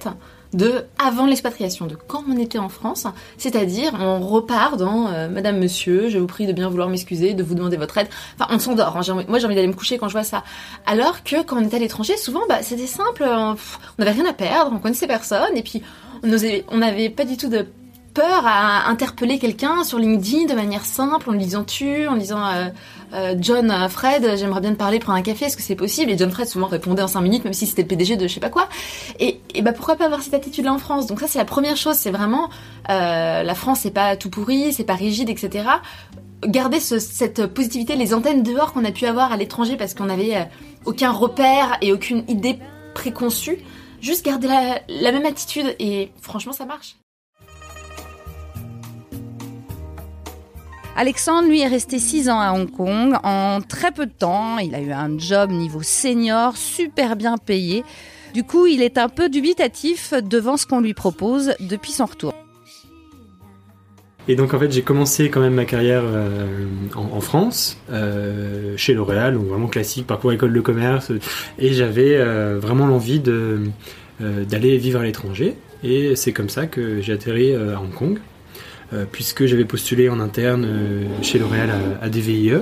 de 0.54 0.86
avant 1.04 1.26
l'expatriation, 1.26 1.86
de 1.86 1.96
quand 1.96 2.24
on 2.30 2.38
était 2.38 2.58
en 2.58 2.70
France, 2.70 3.08
c'est-à-dire 3.38 3.94
on 4.00 4.20
repart 4.20 4.78
dans 4.78 5.08
euh, 5.08 5.30
Madame, 5.30 5.60
Monsieur, 5.60 6.10
je 6.10 6.18
vous 6.18 6.28
prie 6.28 6.46
de 6.46 6.54
bien 6.54 6.70
vouloir 6.70 6.90
m'excuser, 6.90 7.34
de 7.34 7.44
vous 7.44 7.56
demander 7.56 7.78
votre 7.78 7.98
aide. 7.98 8.08
Enfin, 8.38 8.54
on 8.54 8.60
s'endort. 8.60 8.98
Hein, 8.98 9.24
moi, 9.28 9.40
j'ai 9.40 9.46
envie 9.46 9.56
d'aller 9.56 9.68
me 9.68 9.74
coucher 9.74 9.98
quand 9.98 10.08
je 10.08 10.14
vois 10.14 10.24
ça. 10.24 10.44
Alors 10.86 11.24
que 11.24 11.44
quand 11.44 11.58
on 11.58 11.64
est 11.64 11.74
à 11.74 11.80
l'étranger, 11.80 12.18
souvent, 12.18 12.42
bah, 12.48 12.60
c'était 12.62 12.88
simple. 12.88 13.24
On 13.26 13.56
n'avait 14.00 14.12
rien 14.12 14.26
à 14.26 14.34
perdre, 14.34 14.72
on 14.74 14.80
connaissait 14.80 15.08
personne, 15.08 15.56
et 15.56 15.64
puis 15.64 15.82
on 16.24 16.78
n'avait 16.78 17.10
pas 17.10 17.26
du 17.26 17.38
tout 17.38 17.50
de 17.50 17.66
peur 18.14 18.46
à 18.46 18.90
interpeller 18.90 19.40
quelqu'un 19.40 19.84
sur 19.84 19.98
LinkedIn 19.98 20.46
de 20.46 20.54
manière 20.54 20.86
simple, 20.86 21.30
en 21.30 21.34
lui 21.34 21.40
disant 21.40 21.64
tu, 21.64 22.08
en 22.08 22.16
disant 22.16 22.46
euh, 22.46 22.68
euh, 23.14 23.36
John, 23.40 23.72
euh, 23.72 23.90
Fred, 23.90 24.38
j'aimerais 24.38 24.62
bien 24.62 24.72
te 24.72 24.78
parler, 24.78 25.00
prendre 25.00 25.18
un 25.18 25.22
café, 25.22 25.46
est-ce 25.46 25.58
que 25.58 25.64
c'est 25.64 25.76
possible? 25.76 26.12
Et 26.12 26.18
John 26.18 26.32
Fred 26.32 26.48
souvent 26.48 26.68
répondait 26.68 27.02
en 27.02 27.08
5 27.08 27.22
minutes, 27.22 27.44
même 27.44 27.54
si 27.54 27.66
c'était 27.66 27.82
le 27.82 27.88
PDG 27.88 28.16
de 28.16 28.28
je 28.28 28.34
sais 28.34 28.40
pas 28.40 28.50
quoi. 28.50 28.70
Et, 29.20 29.40
et 29.54 29.62
bah 29.62 29.74
pourquoi 29.74 29.96
pas 29.96 30.06
avoir 30.06 30.22
cette 30.22 30.34
attitude-là 30.34 30.74
en 30.74 30.78
France? 30.78 31.08
Donc 31.08 31.20
ça 31.20 31.28
c'est 31.28 31.40
la 31.40 31.46
première 31.46 31.78
chose, 31.78 31.96
c'est 31.96 32.12
vraiment 32.12 32.50
la 32.88 33.56
France 33.56 33.82
c'est 33.82 33.92
pas 33.92 34.16
tout 34.18 34.30
pourri, 34.30 34.74
c'est 34.74 34.84
pas 34.84 34.96
rigide, 34.96 35.30
etc. 35.30 35.66
Garder 36.46 36.80
cette 36.80 37.48
positivité, 37.48 37.96
les 37.96 38.14
antennes 38.14 38.44
dehors 38.44 38.74
qu'on 38.74 38.84
a 38.84 38.92
pu 38.92 39.06
avoir 39.06 39.32
à 39.32 39.38
l'étranger 39.38 39.78
parce 39.78 39.94
qu'on 39.94 40.06
n'avait 40.06 40.50
aucun 40.86 41.12
repère 41.12 41.78
et 41.82 41.94
aucune 41.94 42.24
idée 42.28 42.60
préconçue. 42.94 43.60
Juste 44.02 44.26
garder 44.26 44.50
la 44.90 45.12
même 45.12 45.26
attitude 45.26 45.76
et 45.80 46.12
franchement 46.22 46.52
ça 46.52 46.66
marche. 46.66 46.98
Alexandre, 50.96 51.48
lui, 51.48 51.62
est 51.62 51.68
resté 51.68 51.98
6 51.98 52.30
ans 52.30 52.40
à 52.40 52.52
Hong 52.52 52.70
Kong. 52.70 53.16
En 53.24 53.62
très 53.68 53.92
peu 53.92 54.06
de 54.06 54.12
temps, 54.12 54.60
il 54.60 54.76
a 54.76 54.80
eu 54.80 54.92
un 54.92 55.18
job 55.18 55.50
niveau 55.50 55.82
senior, 55.82 56.56
super 56.56 57.16
bien 57.16 57.38
payé. 57.40 57.84
Du 58.34 58.44
coup, 58.44 58.66
il 58.66 58.82
est 58.82 58.98
un 58.98 59.10
peu 59.10 59.30
dubitatif 59.30 60.14
devant 60.14 60.58
ce 60.58 60.66
qu'on 60.66 60.82
lui 60.82 60.96
propose 60.96 61.54
depuis 61.60 61.92
son 61.92 62.06
retour. 62.06 62.34
Et 64.28 64.36
donc 64.36 64.54
en 64.54 64.60
fait 64.60 64.72
j'ai 64.72 64.84
commencé 64.84 65.30
quand 65.30 65.42
même 65.42 65.56
ma 65.56 65.66
carrière 65.66 66.04
euh, 66.06 66.66
en, 66.96 67.20
France, 67.20 67.78
euh, 67.92 68.74
chez 68.78 68.94
L'Oréal, 68.94 69.34
donc 69.34 69.48
vraiment 69.48 69.68
classique, 69.68 70.08
parcours 70.08 70.32
école 70.32 70.54
de 70.54 70.62
commerce, 70.62 71.12
et 71.60 71.74
j'avais 71.74 72.16
euh, 72.16 72.58
vraiment 72.58 72.88
l'envie 72.88 73.20
d'aller 73.20 74.78
vivre 74.78 75.02
à 75.02 75.04
l'étranger. 75.04 75.56
Et 75.84 76.16
c'est 76.16 76.32
comme 76.32 76.48
ça 76.48 76.68
que 76.68 77.02
j'ai 77.02 77.12
atterri 77.12 77.54
à 77.54 77.82
Hong 77.82 77.94
Kong. 77.94 78.20
Euh, 78.92 79.06
puisque 79.10 79.46
j'avais 79.46 79.66
postulé 79.66 80.10
en 80.10 80.20
interne 80.20 80.66
euh, 80.66 81.04
chez 81.22 81.40
L'Oréal 81.40 81.70
à, 82.02 82.10
des 82.10 82.20
VIE. 82.20 82.58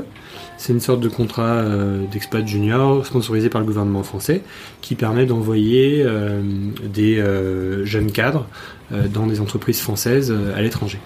C'est 0.57 0.71
une 0.71 0.79
sorte 0.79 0.99
de 0.99 1.09
contrat 1.09 1.57
euh, 1.57 2.05
d'expat 2.11 2.47
junior 2.47 3.05
sponsorisé 3.05 3.49
par 3.49 3.59
le 3.59 3.67
gouvernement 3.67 4.03
français 4.03 4.43
qui 4.81 4.95
permet 4.95 5.25
d'envoyer 5.25 6.05
des 6.83 7.23
jeunes 7.83 8.11
cadres 8.11 8.47
dans 8.91 9.25
des 9.25 9.41
entreprises 9.41 9.79
françaises 9.79 10.33
à 10.55 10.61
l'étranger. 10.61 10.99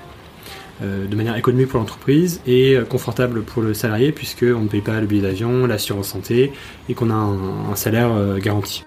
de 0.82 1.16
manière 1.16 1.36
économique 1.36 1.70
pour 1.70 1.80
l'entreprise 1.80 2.42
et 2.46 2.78
confortable 2.90 3.44
pour 3.44 3.62
le 3.62 3.74
salarié 3.74 4.12
puisqu'on 4.12 4.62
ne 4.62 4.68
paye 4.68 4.82
pas 4.82 5.00
le 5.00 5.08
billet 5.08 5.22
d'avion, 5.22 5.66
l'assurance 5.66 6.10
santé 6.10 6.52
et 6.90 6.94
qu'on 6.94 7.10
a 7.10 7.14
un 7.14 7.76
salaire 7.76 8.12
garanti. 8.40 8.84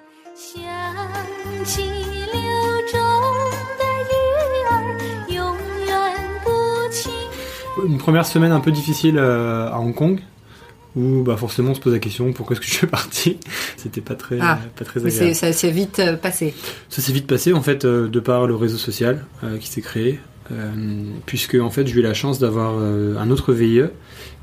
Une 7.89 7.99
première 7.99 8.27
semaine 8.27 8.53
un 8.53 8.61
peu 8.61 8.71
difficile 8.71 9.17
euh, 9.19 9.71
à 9.71 9.79
Hong 9.81 9.95
Kong 9.95 10.21
où 10.97 11.23
bah 11.23 11.37
forcément 11.37 11.71
on 11.71 11.75
se 11.75 11.81
pose 11.81 11.93
la 11.93 11.99
question 11.99 12.33
pourquoi 12.33 12.55
est-ce 12.55 12.61
que 12.61 12.67
je 12.67 12.75
suis 12.75 12.87
parti? 12.99 13.39
C'était 13.77 14.01
pas 14.01 14.15
très 14.15 14.39
ah, 14.41 14.59
pas 14.77 14.85
très 14.85 15.05
agréable. 15.05 15.35
ça 15.35 15.53
s'est 15.53 15.71
vite 15.71 15.99
euh, 15.99 16.17
passé. 16.17 16.55
Ça 16.89 17.03
s'est 17.03 17.13
vite 17.13 17.27
passé 17.27 17.53
en 17.53 17.63
fait 17.63 17.85
euh, 17.85 18.09
de 18.09 18.21
par 18.21 18.47
le 18.47 18.55
réseau 18.55 18.79
social 18.79 19.25
qui 19.61 19.69
s'est 19.69 19.83
créé 19.83 20.21
puisque 21.27 21.57
en 21.57 21.69
fait 21.69 21.87
j'ai 21.87 21.97
eu 21.97 22.03
la 22.03 22.15
chance 22.15 22.39
d'avoir 22.39 22.79
un 22.79 23.31
autre 23.31 23.53
VIE 23.53 23.83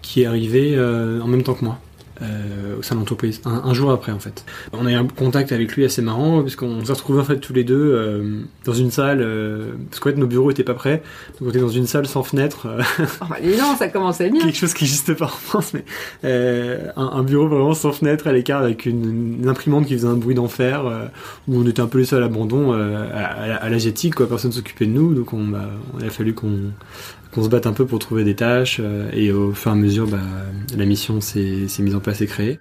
qui 0.04 0.22
est 0.22 0.28
arrivé 0.28 0.80
en 0.80 1.26
même 1.26 1.42
temps 1.42 1.56
que 1.56 1.66
moi 1.66 1.80
euh, 2.22 2.78
au 2.80 2.82
sein 2.82 2.96
de 2.96 3.02
l'entreprise, 3.02 3.42
un, 3.44 3.74
jour 3.74 3.92
après 3.92 4.12
en 4.12 4.20
fait. 4.20 4.46
On 4.72 4.86
a 4.86 4.92
eu 4.92 4.96
un 4.96 5.06
contact 5.06 5.52
avec 5.52 5.76
lui 5.76 5.84
assez 5.84 6.02
marrant, 6.02 6.42
puisqu'on 6.42 6.86
s'est 6.86 6.94
retrouvés 6.94 7.20
en 7.20 7.26
fait 7.26 7.40
tous 7.40 7.52
les 7.52 7.66
deux 7.66 7.76
euh, 7.76 8.42
dans 8.64 8.74
une 8.74 8.90
salle, 8.90 9.20
euh, 9.22 9.74
parce 9.90 10.00
qu'en 10.00 10.12
fait 10.12 10.16
nos 10.16 10.28
bureaux 10.28 10.50
étaient 10.50 10.64
pas 10.64 10.76
prêts, 10.76 11.04
donc 11.40 11.48
on 11.48 11.50
était 11.50 11.60
dans 11.60 11.68
une 11.68 11.88
salle 11.88 12.08
sans 12.08 12.24
fenêtre. 12.24 12.68
oh, 13.22 13.26
non, 13.58 13.76
ça 13.78 13.90
commençait 13.90 14.30
bien. 14.30 14.42
Quelque 14.42 14.58
chose 14.58 14.74
qui 14.74 14.86
n'existe 14.86 15.14
pas 15.14 15.26
en 15.26 15.28
France, 15.28 15.74
mais 15.74 15.84
un, 16.24 16.92
un, 16.96 17.24
bureau 17.24 17.48
vraiment 17.48 17.74
sans 17.74 17.92
fenêtre 17.92 18.28
à 18.28 18.32
l'écart 18.32 18.62
avec 18.62 18.86
une, 18.86 19.40
une, 19.42 19.50
imprimante 19.50 19.86
qui 19.86 19.94
faisait 19.96 20.08
un 20.08 20.16
bruit 20.16 20.36
d'enfer, 20.36 20.86
où 21.48 21.58
on 21.58 21.68
était 21.68 21.82
un 21.82 21.88
peu 21.88 21.98
les 21.98 22.06
seuls 22.06 22.20
à 22.20 22.28
l'abandon, 22.28 22.72
à, 22.72 22.78
à, 22.78 23.70
l'asiatique, 23.70 24.16
quoi, 24.16 24.30
personne 24.30 24.54
s'occupait 24.54 24.86
de 24.86 24.92
nous, 24.92 25.14
donc 25.14 25.34
on, 25.34 25.44
bah, 25.46 25.70
on 25.94 26.02
a 26.02 26.10
fallu 26.10 26.34
qu'on 26.34 26.72
qu'on 27.36 27.44
se 27.44 27.50
batte 27.50 27.68
un 27.68 27.74
peu 27.74 27.86
pour 27.86 28.00
trouver 28.00 28.24
des 28.24 28.36
tâches 28.36 28.78
euh, 28.80 29.10
et 29.12 29.32
au 29.32 29.52
fur 29.52 29.72
et 29.72 29.74
à 29.74 29.78
mesure 29.78 30.08
bah, 30.08 30.20
la 30.76 30.86
mission 30.86 31.20
s'est 31.20 31.68
mise 31.80 31.94
en 31.94 32.00
place 32.00 32.22
et 32.22 32.28
créée. 32.28 32.60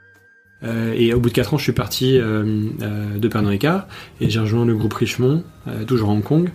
Euh, 0.64 0.92
et 0.96 1.14
au 1.14 1.20
bout 1.20 1.28
de 1.28 1.34
4 1.34 1.54
ans, 1.54 1.58
je 1.58 1.62
suis 1.62 1.72
parti 1.72 2.18
euh, 2.18 2.44
de 3.16 3.28
Pernod 3.28 3.50
Ricard 3.50 3.86
et 4.20 4.28
j'ai 4.28 4.40
rejoint 4.40 4.64
le 4.64 4.74
groupe 4.74 4.94
Richemont, 4.94 5.44
toujours 5.86 6.10
à 6.10 6.12
Hong 6.12 6.24
Kong, 6.24 6.50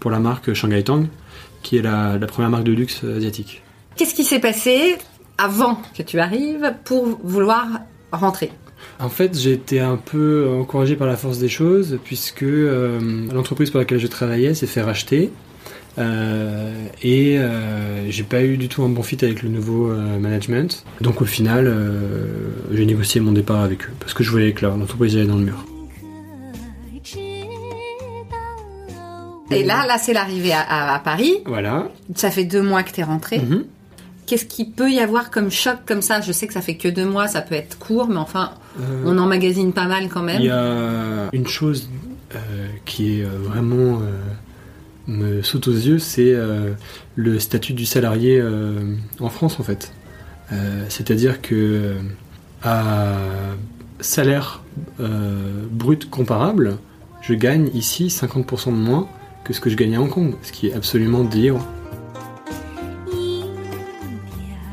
pour 0.00 0.10
la 0.10 0.20
marque 0.20 0.54
Shanghai 0.54 0.82
Tang, 0.84 1.06
qui 1.62 1.76
est 1.76 1.82
la, 1.82 2.18
première 2.26 2.50
marque 2.50 2.64
de 2.64 2.72
luxe 2.72 3.02
asiatique. 3.04 3.62
Qu'est-ce 3.96 4.14
qui 4.14 4.24
s'est 4.24 4.38
passé 4.38 4.96
avant 5.38 5.82
que 5.96 6.02
tu 6.02 6.20
arrives 6.20 6.72
pour 6.84 7.18
vouloir 7.22 7.66
rentrer? 8.12 8.52
En 9.00 9.08
fait, 9.08 9.36
j'ai 9.36 9.52
été 9.52 9.80
un 9.80 9.96
peu 9.96 10.48
encouragé 10.48 10.94
par 10.94 11.08
la 11.08 11.16
force 11.16 11.38
des 11.38 11.48
choses, 11.48 11.98
puisque 12.04 12.44
l'entreprise 13.32 13.70
pour 13.70 13.80
laquelle 13.80 13.98
je 13.98 14.06
travaillais 14.06 14.54
s'est 14.54 14.68
fait 14.68 14.82
racheter 14.82 15.32
euh, 15.32 15.47
et 15.98 17.38
euh, 17.38 18.10
j'ai 18.10 18.22
pas 18.22 18.42
eu 18.42 18.56
du 18.56 18.68
tout 18.68 18.82
un 18.82 18.88
bon 18.88 19.02
fit 19.02 19.18
avec 19.22 19.42
le 19.42 19.48
nouveau 19.48 19.90
euh, 19.90 20.18
management. 20.18 20.84
Donc 21.00 21.22
au 21.22 21.24
final, 21.24 21.72
j'ai 22.72 22.86
négocié 22.86 23.20
mon 23.20 23.32
départ 23.32 23.60
avec 23.60 23.84
eux 23.84 23.92
parce 24.00 24.14
que 24.14 24.22
je 24.22 24.30
voyais 24.30 24.52
que 24.52 24.66
l'entreprise 24.66 25.16
allait 25.16 25.26
dans 25.26 25.36
le 25.36 25.44
mur. 25.44 25.64
Et 29.50 29.64
là, 29.64 29.86
là, 29.86 29.96
c'est 29.98 30.12
l'arrivée 30.12 30.52
à, 30.52 30.94
à, 30.94 30.98
Paris. 30.98 31.38
Voilà. 31.46 31.88
Ça 32.14 32.30
fait 32.30 32.44
deux 32.44 32.60
mois 32.60 32.82
que 32.82 32.92
tu 32.92 33.00
es 33.00 33.04
rentré. 33.04 33.38
Mhm. 33.38 33.64
Qu'est-ce 34.26 34.44
qu'il 34.44 34.72
peut 34.72 34.90
y 34.90 35.00
avoir 35.00 35.30
comme 35.30 35.50
choc 35.50 35.78
comme 35.86 36.02
ça? 36.02 36.20
Je 36.20 36.32
sais 36.32 36.46
que 36.46 36.52
ça 36.52 36.60
fait 36.60 36.76
que 36.76 36.88
deux 36.88 37.06
mois, 37.06 37.28
ça 37.28 37.40
peut 37.40 37.54
être 37.54 37.78
court, 37.78 38.08
mais 38.08 38.18
enfin, 38.18 38.50
Euh, 38.80 39.02
on 39.06 39.18
emmagasine 39.18 39.72
pas 39.72 39.86
mal 39.86 40.08
quand 40.08 40.22
même. 40.22 40.40
Il 40.40 40.46
y 40.46 40.50
a 40.50 41.28
une 41.32 41.46
chose 41.46 41.88
euh, 42.34 42.38
qui 42.84 43.20
est 43.20 43.24
euh, 43.24 43.28
vraiment 43.42 44.00
euh, 44.00 44.12
me 45.08 45.42
saute 45.42 45.66
aux 45.68 45.72
yeux, 45.72 45.98
c'est 45.98 46.34
euh, 46.34 46.74
le 47.16 47.38
statut 47.40 47.72
du 47.72 47.86
salarié 47.86 48.38
euh, 48.38 48.94
en 49.18 49.30
France 49.30 49.58
en 49.58 49.62
fait. 49.62 49.92
Euh, 50.52 50.84
C'est-à-dire 50.88 51.40
que 51.40 51.94
à 52.62 53.16
salaire 54.00 54.62
brut 55.70 56.08
comparable, 56.10 56.78
je 57.20 57.34
gagne 57.34 57.70
ici 57.74 58.08
50% 58.08 58.66
de 58.66 58.70
moins 58.72 59.08
que 59.44 59.52
ce 59.52 59.60
que 59.60 59.70
je 59.70 59.76
gagnais 59.76 59.96
à 59.96 60.00
Hong 60.00 60.10
Kong, 60.10 60.34
ce 60.42 60.52
qui 60.52 60.68
est 60.68 60.74
absolument 60.74 61.24
délirant. 61.24 61.66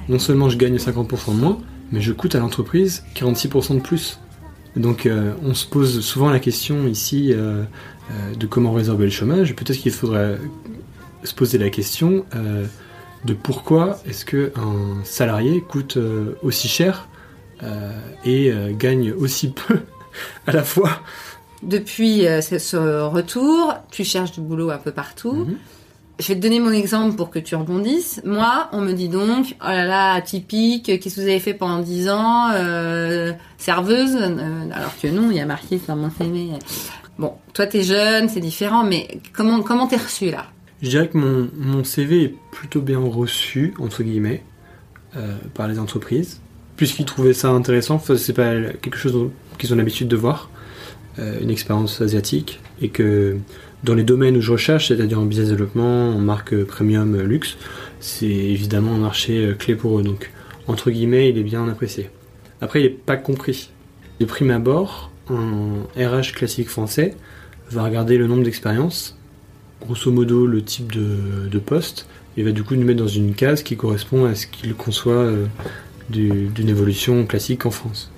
Non 0.10 0.20
seulement 0.20 0.50
je 0.50 0.58
gagne 0.58 0.76
50% 0.78 1.36
de 1.36 1.40
moins, 1.40 1.60
mais 1.92 2.02
je 2.02 2.12
coûte 2.12 2.36
à 2.36 2.40
l'entreprise 2.40 3.04
46% 3.16 3.76
de 3.76 3.82
plus. 3.82 4.20
Donc 4.76 5.10
on 5.44 5.54
se 5.54 5.66
pose 5.66 6.02
souvent 6.02 6.30
la 6.30 6.40
question 6.40 6.88
ici 6.88 7.34
de 8.38 8.46
comment 8.48 8.72
résorber 8.74 9.06
le 9.06 9.12
chômage. 9.12 9.56
Peut-être 9.56 9.78
qu'il 9.80 9.92
faudrait 9.92 10.38
se 11.24 11.34
poser 11.34 11.58
la 11.58 11.70
question 11.70 12.26
euh, 12.36 12.66
de 13.26 13.34
pourquoi 13.34 14.00
est-ce 14.08 14.26
que 14.26 14.52
un 14.56 15.04
salarié 15.04 15.62
coûte 15.62 15.98
euh, 15.98 16.36
aussi 16.44 16.68
cher 16.68 17.08
euh, 17.64 17.92
et 18.24 18.52
euh, 18.52 18.72
gagne 18.78 19.12
aussi 19.12 19.50
peu 19.68 19.80
à 20.48 20.52
la 20.52 20.64
fois? 20.64 20.92
Depuis 21.64 22.28
euh, 22.28 22.42
ce- 22.42 23.02
retour, 23.04 23.74
tu 23.90 24.04
cherches 24.04 24.34
du 24.34 24.42
boulot 24.42 24.70
un 24.70 24.78
peu 24.78 24.92
partout. 24.92 25.34
Mhm. 25.34 25.58
Je 26.20 26.28
vais 26.30 26.36
te 26.36 26.40
donner 26.42 26.62
mon 26.62 26.72
exemple 26.72 27.16
pour 27.18 27.30
que 27.30 27.40
tu 27.40 27.56
rebondisses. 27.56 28.22
Moi, 28.24 28.70
on 28.72 28.80
me 28.80 28.94
dit 28.94 29.10
donc, 29.10 29.56
oh 29.62 29.68
là 29.68 29.84
là, 29.86 30.14
atypique, 30.14 30.86
qu'est-ce 30.86 31.16
que 31.16 31.22
vous 31.22 31.28
avez 31.28 31.40
fait 31.42 31.54
pendant 31.54 31.80
10 31.82 32.08
ans 32.10 32.52
euh, 32.54 33.34
Serveuse 33.58 34.16
Euh, 34.16 34.70
Alors 34.72 34.94
que 35.02 35.08
non, 35.10 35.30
il 35.32 35.36
y 35.38 35.42
a 35.42 35.46
marqué 35.46 35.82
dans 35.88 35.98
mon 35.98 36.10
CV. 36.12 36.52
Bon, 37.18 37.34
toi 37.54 37.66
t'es 37.66 37.84
jeune, 37.84 38.28
c'est 38.28 38.42
différent, 38.42 38.84
mais 38.84 39.20
comment 39.34 39.62
comment 39.62 39.88
t'es 39.88 39.98
reçu 39.98 40.32
là? 40.32 40.48
Je 40.82 40.90
dirais 40.90 41.08
que 41.08 41.18
mon, 41.18 41.50
mon 41.56 41.84
CV 41.84 42.24
est 42.24 42.36
plutôt 42.52 42.82
bien 42.82 43.00
reçu, 43.00 43.74
entre 43.80 44.04
guillemets, 44.04 44.44
euh, 45.16 45.38
par 45.54 45.68
les 45.70 45.80
entreprises, 45.80 46.42
puisqu'ils 46.76 47.06
trouvaient 47.06 47.34
ça 47.34 47.50
intéressant. 47.50 48.00
C'est 48.00 48.34
pas 48.34 48.54
quelque 48.82 48.98
chose 48.98 49.32
qu'ils 49.58 49.74
ont 49.74 49.78
l'habitude 49.78 50.10
de 50.10 50.18
voir, 50.18 50.50
euh, 51.20 51.40
une 51.42 51.50
expérience 51.50 52.02
asiatique, 52.02 52.60
et 52.82 52.90
que 52.90 53.38
dans 53.86 53.94
les 53.94 54.04
domaines 54.04 54.36
où 54.36 54.42
je 54.42 54.52
recherche, 54.52 54.90
c'est-à-dire 54.90 55.20
en 55.20 55.26
business 55.26 55.50
développement, 55.50 56.10
en 56.10 56.20
marque 56.20 56.66
premium, 56.66 57.16
euh, 57.16 57.24
luxe, 57.24 57.58
c'est 58.02 58.26
évidemment 58.26 58.94
un 58.94 59.00
marché 59.00 59.56
clé 59.58 59.76
pour 59.76 59.98
eux. 59.98 60.04
Donc, 60.04 60.32
entre 60.68 60.92
guillemets, 60.92 61.30
il 61.30 61.38
est 61.38 61.44
bien 61.44 61.68
apprécié. 61.70 62.10
Après, 62.60 62.82
il 62.82 62.84
n'est 62.84 62.90
pas 62.90 63.16
compris. 63.16 63.70
De 64.20 64.26
prime 64.26 64.52
abord, 64.52 65.12
un 65.30 65.84
RH 65.98 66.34
classique 66.34 66.70
français 66.70 67.16
va 67.72 67.84
regarder 67.84 68.18
le 68.18 68.28
nombre 68.28 68.44
d'expériences 68.44 69.18
grosso 69.82 70.12
modo 70.12 70.46
le 70.46 70.64
type 70.64 70.92
de, 70.92 71.60
poste 71.60 72.08
et 72.38 72.44
va 72.44 72.52
du 72.52 72.64
coup 72.64 72.76
nous 72.76 72.86
mettre 72.86 73.00
dans 73.00 73.08
une 73.08 73.34
case 73.34 73.64
qui 73.64 73.76
correspond 73.78 74.26
à 74.26 74.36
ce 74.36 74.48
qu'il 74.48 74.74
conçoit 74.76 75.14
euh, 75.14 75.46
du- 76.10 76.48
d'une 76.48 76.70
évolution 76.70 77.26
classique 77.26 77.66
en 77.66 77.72
France. 77.72 78.12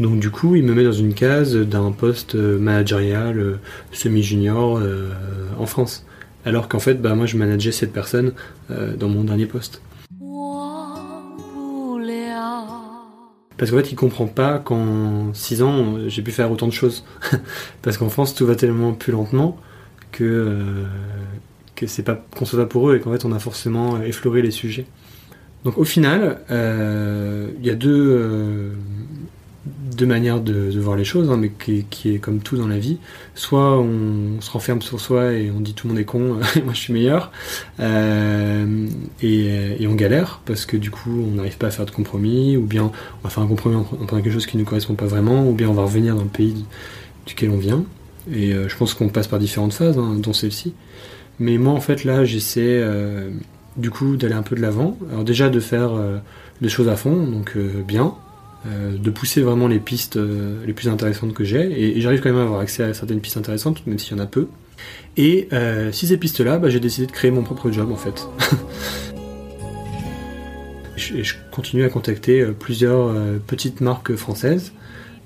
Donc 0.00 0.20
du 0.20 0.30
coup, 0.30 0.54
il 0.56 0.62
me 0.64 0.74
met 0.74 0.84
dans 0.84 0.92
une 0.92 1.12
case 1.12 1.54
d'un 1.56 1.90
poste 1.92 2.34
euh, 2.34 2.58
managérial 2.58 3.38
euh, 3.38 3.58
semi-junior 3.92 4.80
en 5.58 5.66
France. 5.66 6.04
Alors 6.44 6.68
qu'en 6.68 6.78
fait, 6.78 6.94
bah, 7.02 7.14
moi 7.14 7.26
je 7.26 7.36
manageais 7.36 7.72
cette 7.72 7.92
personne 7.92 8.32
dans 8.70 9.08
mon 9.08 9.24
dernier 9.24 9.46
poste. 9.46 9.82
Parce 13.58 13.72
qu'en 13.72 13.78
fait, 13.78 13.90
il 13.90 13.96
comprend 13.96 14.26
pas 14.26 14.58
qu'en 14.58 15.34
6 15.34 15.62
ans, 15.62 15.96
j'ai 16.06 16.22
pu 16.22 16.30
faire 16.30 16.50
autant 16.50 16.68
de 16.68 16.72
choses. 16.72 17.04
Parce 17.82 17.98
qu'en 17.98 18.08
France, 18.08 18.34
tout 18.34 18.46
va 18.46 18.54
tellement 18.54 18.92
plus 18.92 19.12
lentement 19.12 19.58
que, 20.12 20.24
euh, 20.24 20.84
que 21.74 21.88
c'est 21.88 22.04
pas 22.04 22.24
concevable 22.36 22.68
pour 22.68 22.88
eux 22.88 22.96
et 22.96 23.00
qu'en 23.00 23.12
fait, 23.12 23.24
on 23.24 23.32
a 23.32 23.38
forcément 23.40 24.00
effleuré 24.00 24.42
les 24.42 24.52
sujets. 24.52 24.86
Donc 25.64 25.76
au 25.76 25.84
final, 25.84 26.40
euh, 26.50 27.50
il 27.58 27.66
y 27.66 27.70
a 27.70 27.74
deux, 27.74 28.10
euh, 28.10 28.70
deux 29.98 30.06
manières 30.06 30.40
de, 30.40 30.78
voir 30.78 30.96
les 30.96 31.04
choses, 31.04 31.28
hein, 31.30 31.36
mais 31.36 31.50
qui, 31.50 32.14
est 32.14 32.18
comme 32.18 32.38
tout 32.38 32.56
dans 32.56 32.68
la 32.68 32.78
vie. 32.78 32.98
Soit 33.34 33.78
on 33.78 34.40
se 34.40 34.50
renferme 34.50 34.80
sur 34.80 35.00
soi 35.00 35.32
et 35.32 35.50
on 35.50 35.60
dit 35.60 35.74
tout 35.74 35.88
le 35.88 35.94
monde 35.94 36.00
est 36.00 36.04
con, 36.04 36.18
moi 36.64 36.72
je 36.72 36.78
suis 36.78 36.92
meilleur, 36.92 37.32
euh, 37.80 38.86
et, 39.22 39.86
on 39.86 39.94
galère 39.94 40.40
parce 40.44 40.66
que 40.66 40.76
du 40.76 40.90
coup 40.90 41.24
on 41.26 41.36
n'arrive 41.36 41.56
pas 41.58 41.66
à 41.66 41.70
faire 41.70 41.86
de 41.86 41.90
compromis, 41.90 42.56
ou 42.56 42.62
bien 42.62 42.84
on 42.84 43.24
va 43.24 43.30
faire 43.30 43.42
un 43.42 43.46
compromis 43.46 43.76
en 43.76 43.80
en 43.80 44.06
prenant 44.06 44.22
quelque 44.22 44.32
chose 44.32 44.46
qui 44.46 44.56
ne 44.56 44.62
nous 44.62 44.68
correspond 44.68 44.94
pas 44.94 45.06
vraiment, 45.06 45.48
ou 45.48 45.52
bien 45.52 45.68
on 45.68 45.74
va 45.74 45.82
revenir 45.82 46.14
dans 46.14 46.22
le 46.22 46.28
pays 46.28 46.64
duquel 47.26 47.50
on 47.50 47.56
vient. 47.58 47.84
Et 48.32 48.52
euh, 48.52 48.68
je 48.68 48.76
pense 48.76 48.94
qu'on 48.94 49.08
passe 49.08 49.26
par 49.26 49.38
différentes 49.38 49.72
phases, 49.72 49.98
hein, 49.98 50.16
dont 50.18 50.32
celle-ci. 50.32 50.74
Mais 51.40 51.58
moi 51.58 51.72
en 51.72 51.80
fait 51.80 52.04
là 52.04 52.24
j'essaie 52.24 52.60
euh, 52.82 53.30
du 53.76 53.90
coup 53.90 54.16
d'aller 54.16 54.34
un 54.34 54.42
peu 54.42 54.54
de 54.54 54.60
l'avant. 54.60 54.96
Alors 55.10 55.24
déjà 55.24 55.48
de 55.48 55.60
faire 55.60 55.90
les 56.60 56.68
choses 56.68 56.88
à 56.88 56.96
fond, 56.96 57.26
donc 57.26 57.56
bien, 57.56 58.14
de 58.66 59.10
pousser 59.10 59.40
vraiment 59.42 59.68
les 59.68 59.78
pistes 59.78 60.16
euh, 60.16 60.64
les 60.66 60.72
plus 60.72 60.88
intéressantes 60.88 61.32
que 61.34 61.44
j'ai, 61.44 61.62
et, 61.70 61.96
et 61.96 62.00
j'arrive 62.00 62.20
quand 62.20 62.30
même 62.30 62.38
à 62.38 62.42
avoir 62.42 62.60
accès 62.60 62.82
à 62.82 62.92
certaines 62.94 63.20
pistes 63.20 63.36
intéressantes, 63.36 63.86
même 63.86 63.98
s'il 63.98 64.16
y 64.16 64.20
en 64.20 64.22
a 64.22 64.26
peu. 64.26 64.48
Et 65.16 65.48
euh, 65.52 65.90
si 65.92 66.06
ces 66.06 66.16
pistes-là, 66.16 66.58
bah, 66.58 66.68
j'ai 66.70 66.80
décidé 66.80 67.06
de 67.06 67.12
créer 67.12 67.30
mon 67.30 67.42
propre 67.42 67.70
job 67.70 67.90
en 67.92 67.96
fait. 67.96 68.26
Je- 70.96 71.16
Et 71.16 71.24
je 71.24 71.36
continue 71.52 71.84
à 71.84 71.88
contacter 71.88 72.40
euh, 72.40 72.52
plusieurs 72.52 73.08
euh, 73.08 73.38
petites 73.46 73.80
marques 73.80 74.14
françaises 74.16 74.72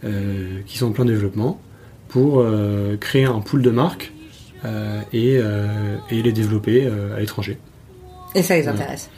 euh, 0.04 0.60
qui 0.66 0.76
sont 0.78 0.86
en 0.88 0.92
plein 0.92 1.04
développement 1.06 1.60
pour 2.08 2.40
euh, 2.40 2.96
créer 2.98 3.24
un 3.24 3.40
pool 3.40 3.62
de 3.62 3.70
marques 3.70 4.12
euh, 4.64 5.00
et, 5.12 5.38
euh, 5.38 5.96
et 6.10 6.22
les 6.22 6.32
développer 6.32 6.84
euh, 6.86 7.16
à 7.16 7.20
l'étranger. 7.20 7.58
Et 8.34 8.42
ça 8.42 8.54
les 8.56 8.68
intéresse. 8.68 9.08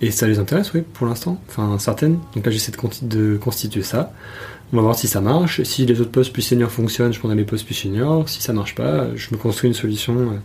Et 0.00 0.10
ça 0.10 0.26
les 0.26 0.38
intéresse, 0.38 0.72
oui, 0.74 0.82
pour 0.82 1.06
l'instant. 1.06 1.40
Enfin, 1.48 1.78
certaines. 1.78 2.18
Donc 2.34 2.44
là, 2.44 2.52
j'essaie 2.52 2.72
de, 3.02 3.36
constituer 3.36 3.82
ça. 3.82 4.12
On 4.72 4.76
va 4.76 4.82
voir 4.82 4.98
si 4.98 5.08
ça 5.08 5.20
marche. 5.20 5.62
Si 5.62 5.86
les 5.86 6.00
autres 6.00 6.10
postes 6.10 6.32
plus 6.32 6.42
seniors 6.42 6.70
fonctionnent, 6.70 7.12
je 7.12 7.18
prendrai 7.18 7.36
les 7.36 7.44
postes 7.44 7.64
plus 7.64 7.74
seniors. 7.74 8.28
Si 8.28 8.42
ça 8.42 8.52
marche 8.52 8.74
pas, 8.74 9.14
je 9.14 9.28
me 9.32 9.36
construis 9.36 9.68
une 9.68 9.74
solution 9.74 10.14
euh, 10.18 10.38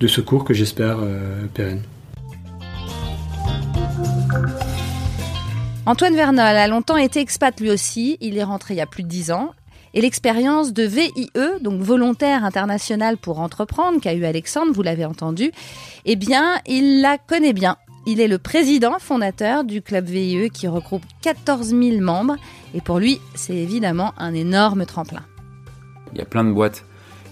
de 0.00 0.06
secours 0.08 0.44
que 0.44 0.54
j'espère 0.54 0.98
euh, 1.00 1.44
pérenne. 1.54 1.82
Antoine 5.86 6.14
Vernol 6.14 6.40
a 6.40 6.68
longtemps 6.68 6.96
été 6.96 7.20
expat 7.20 7.58
lui 7.60 7.70
aussi. 7.70 8.16
Il 8.20 8.38
est 8.38 8.44
rentré 8.44 8.74
il 8.74 8.78
y 8.78 8.80
a 8.80 8.86
plus 8.86 9.02
de 9.02 9.08
dix 9.08 9.30
ans. 9.30 9.50
Et 9.92 10.00
l'expérience 10.00 10.72
de 10.72 10.84
VIE, 10.84 11.30
donc 11.60 11.80
volontaire 11.80 12.44
international 12.44 13.16
pour 13.16 13.40
entreprendre, 13.40 14.00
qu'a 14.00 14.14
eu 14.14 14.24
Alexandre, 14.24 14.72
vous 14.72 14.82
l'avez 14.82 15.04
entendu, 15.04 15.50
eh 16.04 16.14
bien, 16.14 16.60
il 16.66 17.00
la 17.00 17.18
connaît 17.18 17.52
bien. 17.52 17.76
Il 18.12 18.20
est 18.20 18.26
le 18.26 18.38
président 18.38 18.98
fondateur 18.98 19.62
du 19.62 19.82
club 19.82 20.06
VIE 20.06 20.50
qui 20.50 20.66
regroupe 20.66 21.04
14 21.22 21.68
000 21.68 22.00
membres. 22.00 22.34
Et 22.74 22.80
pour 22.80 22.98
lui, 22.98 23.20
c'est 23.36 23.54
évidemment 23.54 24.14
un 24.18 24.34
énorme 24.34 24.84
tremplin. 24.84 25.20
Il 26.12 26.18
y 26.18 26.20
a 26.20 26.24
plein 26.24 26.42
de 26.42 26.50
boîtes 26.50 26.84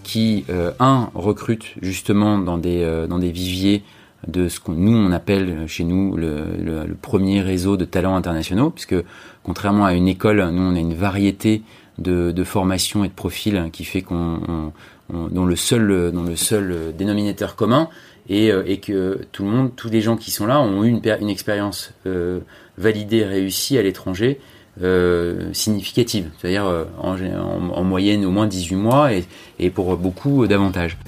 qui, 0.05 0.45
euh, 0.51 0.71
un, 0.79 1.11
recrutent 1.17 1.75
justement 1.83 2.39
dans 2.39 2.59
des, 2.59 2.85
euh, 2.85 3.09
dans 3.09 3.19
des 3.19 3.33
viviers 3.33 3.83
de 4.29 4.49
ce 4.49 4.61
qu'on 4.61 4.73
nous 4.75 4.97
on 4.97 5.11
appelle 5.11 5.65
chez 5.67 5.83
nous 5.83 6.17
le, 6.17 6.87
premier 7.03 7.41
réseau 7.41 7.77
de 7.77 7.85
talents 7.85 8.15
internationaux, 8.15 8.71
puisque 8.71 8.95
contrairement 9.43 9.85
à 9.85 9.95
une 9.95 10.07
école, 10.07 10.49
nous 10.53 10.63
on 10.63 10.77
a 10.77 10.79
une 10.79 10.95
variété 10.95 11.63
de, 11.99 12.31
de 12.31 12.45
formations 12.45 13.03
et 13.03 13.09
de 13.09 13.13
profils 13.15 13.69
qui 13.73 13.83
fait 13.85 14.03
qu'on 14.03 14.39
on- 14.47 14.73
on- 15.13 15.27
dont 15.29 15.45
le 15.45 15.57
seul 15.57 16.13
dont 16.13 16.23
le 16.23 16.37
seul 16.37 16.95
dénominateur 16.97 17.57
commun 17.57 17.89
euh, 18.31 18.63
et 18.67 18.79
que 18.79 19.21
tout 19.33 19.45
le 19.45 19.51
monde, 19.51 19.73
tous 19.75 19.89
les 19.89 20.01
gens 20.01 20.17
qui 20.17 20.31
sont 20.31 20.47
là 20.47 20.61
ont 20.61 20.85
eu 20.85 20.89
une, 20.89 21.29
expérience 21.31 21.95
euh, 22.07 22.41
validée, 22.77 23.25
réussie 23.25 23.79
à 23.79 23.83
l'étranger 23.83 24.39
euh, 24.83 25.53
significative, 25.53 26.31
c'est-à-dire 26.39 26.87
en, 26.99 27.85
moyenne 27.85 28.25
au 28.25 28.31
moins 28.31 28.47
18 28.47 28.77
mois 28.77 29.11
et, 29.59 29.71
pour 29.71 29.97
beaucoup 29.97 30.47
davantage. 30.47 30.99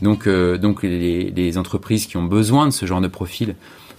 Donc, 0.00 0.26
donc 0.28 0.82
les, 0.82 1.58
entreprises 1.58 2.06
qui 2.06 2.16
ont 2.16 2.24
besoin 2.24 2.66
de 2.66 2.72
ce 2.72 2.86
genre 2.86 3.02
de 3.02 3.08
profil, 3.08 3.56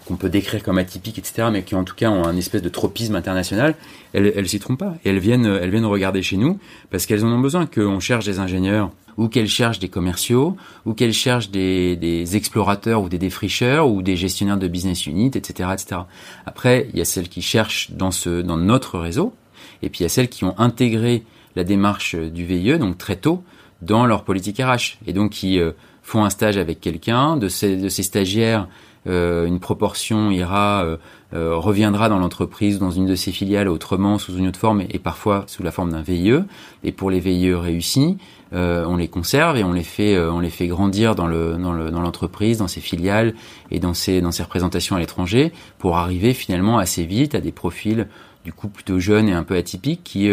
qu'on 0.08 0.16
peut 0.16 0.30
décrire 0.30 0.64
comme 0.64 0.80
atypique, 0.80 1.20
etc., 1.20 1.50
mais 1.52 1.62
qui 1.62 1.76
en 1.76 1.84
tout 1.84 1.94
cas 1.94 2.10
ont 2.10 2.26
un 2.26 2.36
espèce 2.36 2.64
de 2.64 2.70
tropisme 2.70 3.16
international, 3.16 3.76
elles, 4.14 4.34
elles 4.36 4.50
s'y 4.50 4.60
trompent 4.60 4.80
pas. 4.80 4.96
Et 5.06 5.10
elles 5.10 5.20
viennent, 5.20 5.46
elles 5.46 5.70
viennent 5.70 5.86
regarder 5.86 6.24
chez 6.24 6.38
nous 6.38 6.58
parce 6.90 7.06
qu'elles 7.06 7.24
en 7.24 7.32
ont 7.32 7.40
besoin, 7.40 7.68
qu'on 7.68 8.00
cherche 8.00 8.26
des 8.26 8.40
ingénieurs 8.40 8.90
ou 9.18 9.28
qu'elles 9.28 9.48
cherchent 9.48 9.80
des 9.80 9.90
commerciaux, 9.90 10.56
ou 10.86 10.94
qu'elles 10.94 11.14
cherchent 11.14 11.50
des, 11.50 11.96
des 11.96 12.36
explorateurs 12.36 13.02
ou 13.02 13.10
des 13.10 13.18
défricheurs 13.18 13.90
ou 13.90 14.02
des 14.02 14.16
gestionnaires 14.16 14.58
de 14.58 14.68
business 14.68 15.06
unit, 15.08 15.32
etc., 15.34 15.70
etc. 15.74 16.02
Après, 16.46 16.88
il 16.94 17.00
y 17.00 17.02
a 17.02 17.06
celles 17.06 17.30
qui 17.30 17.42
cherchent 17.42 17.92
dans 17.92 18.12
ce, 18.12 18.42
dans 18.42 18.58
notre 18.58 19.00
réseau, 19.00 19.34
et 19.82 19.90
puis 19.90 20.00
il 20.00 20.04
y 20.04 20.06
a 20.06 20.10
celles 20.10 20.30
qui 20.30 20.44
ont 20.44 20.58
intégré 20.60 21.24
la 21.56 21.64
démarche 21.64 22.16
du 22.16 22.46
VIE, 22.46 22.78
donc 22.80 22.98
très 22.98 23.16
tôt, 23.16 23.44
dans 23.82 24.06
leur 24.06 24.24
politique 24.24 24.60
RH 24.60 24.98
et 25.08 25.14
donc 25.14 25.32
qui 25.32 25.60
euh, 25.60 25.72
font 26.04 26.24
un 26.24 26.30
stage 26.30 26.58
avec 26.58 26.80
quelqu'un 26.80 27.38
de 27.38 27.48
ces, 27.48 27.78
de 27.78 27.90
ces 27.90 28.04
stagiaires 28.04 28.68
une 29.06 29.60
proportion 29.60 30.30
ira 30.30 30.84
euh, 30.84 30.98
euh, 31.34 31.56
reviendra 31.56 32.08
dans 32.08 32.20
l'entreprise 32.20 32.78
dans 32.78 32.92
une 32.92 33.08
de 33.08 33.16
ses 33.16 33.32
filiales 33.32 33.68
autrement 33.68 34.20
sous 34.20 34.36
une 34.38 34.48
autre 34.48 34.60
forme 34.60 34.82
et, 34.82 35.00
parfois 35.00 35.44
sous 35.48 35.64
la 35.64 35.72
forme 35.72 35.92
d'un 35.92 36.02
VIE 36.02 36.44
et 36.84 36.92
pour 36.92 37.10
les 37.10 37.20
VIE 37.20 37.54
réussis 37.54 38.18
on 38.54 38.98
les 38.98 39.08
conserve 39.08 39.56
et 39.58 39.64
on 39.64 39.72
les 39.72 39.84
fait 39.84 40.20
on 40.20 40.42
les 40.42 40.50
fait 40.50 40.68
grandir 40.68 41.16
dans 41.16 41.26
le 41.26 41.54
dans 41.54 41.72
le 41.72 41.90
dans 41.90 42.02
l'entreprise 42.02 42.58
dans 42.58 42.68
ses 42.68 42.82
filiales 42.82 43.34
et 43.72 43.80
dans 43.80 43.94
ses 43.94 44.20
dans 44.20 44.32
ses 44.32 44.44
représentations 44.44 44.98
à 44.98 45.00
l'étranger 45.00 45.54
pour 45.80 45.96
arriver 45.96 46.34
finalement 46.34 46.78
assez 46.78 47.06
vite 47.06 47.34
à 47.34 47.40
des 47.40 47.54
profils 47.54 48.08
du 48.44 48.52
coup 48.52 48.68
plutôt 48.68 49.00
jeunes 49.00 49.30
et 49.30 49.34
un 49.34 49.44
peu 49.44 49.56
atypiques 49.56 50.04
qui 50.04 50.30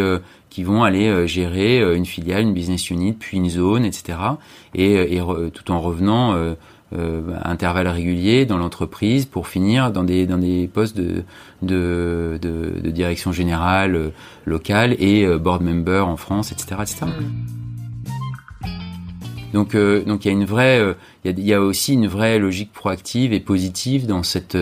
qui 0.51 0.65
vont 0.65 0.83
aller 0.83 1.29
gérer 1.29 1.81
une 1.95 2.07
filiale, 2.07 2.43
une 2.43 2.55
business 2.55 2.91
unit, 2.91 3.13
puis 3.13 3.37
une 3.37 3.51
zone, 3.51 3.85
etc. 3.85 4.19
Et, 4.75 5.17
et 5.17 5.23
tout 5.53 5.71
en 5.71 5.81
revenant 5.81 6.35
euh, 6.97 7.21
intervalles 7.45 7.89
réguliers 7.89 8.47
dans 8.47 8.57
l'entreprise 8.57 9.27
pour 9.27 9.47
finir 9.47 9.91
dans 9.93 10.05
des 10.05 10.27
dans 10.27 10.39
des 10.39 10.71
postes 10.73 10.97
de 10.97 11.23
de, 11.61 12.39
de, 12.41 12.81
de 12.83 12.91
direction 12.91 13.31
générale 13.31 13.95
euh, 13.95 14.09
locale 14.47 14.97
et 14.99 15.27
euh, 15.27 15.37
board 15.37 15.63
member 15.63 16.01
en 16.07 16.17
France, 16.17 16.51
etc., 16.51 16.81
etc. 16.81 16.97
Mm. 17.05 17.13
Donc 19.53 19.77
donc 20.07 20.25
il 20.25 20.29
y 20.29 20.31
a 20.31 20.33
une 20.33 20.45
vraie 20.45 20.95
il 21.25 21.41
y 21.41 21.55
a, 21.55 21.61
aussi 21.61 21.95
une 21.95 22.07
vraie 22.07 22.39
logique 22.39 22.73
proactive 22.73 23.33
et 23.33 23.41
positive 23.41 24.07
dans 24.07 24.23
cette 24.23 24.57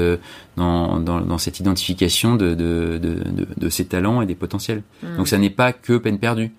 dans, 0.56 1.00
dans, 1.00 1.20
dans 1.20 1.38
cette 1.38 1.60
identification 1.60 2.34
de, 2.36 2.54
de, 2.54 2.98
de, 2.98 3.46
de, 3.56 3.68
ces 3.68 3.84
talents 3.86 4.22
et 4.22 4.26
des 4.26 4.36
potentiels. 4.36 4.82
Mm. 5.02 5.16
Donc 5.16 5.28
ça 5.28 5.38
n'est 5.38 5.50
pas 5.50 5.72
que 5.72 5.96
peine 5.96 6.18
perdue. 6.18 6.52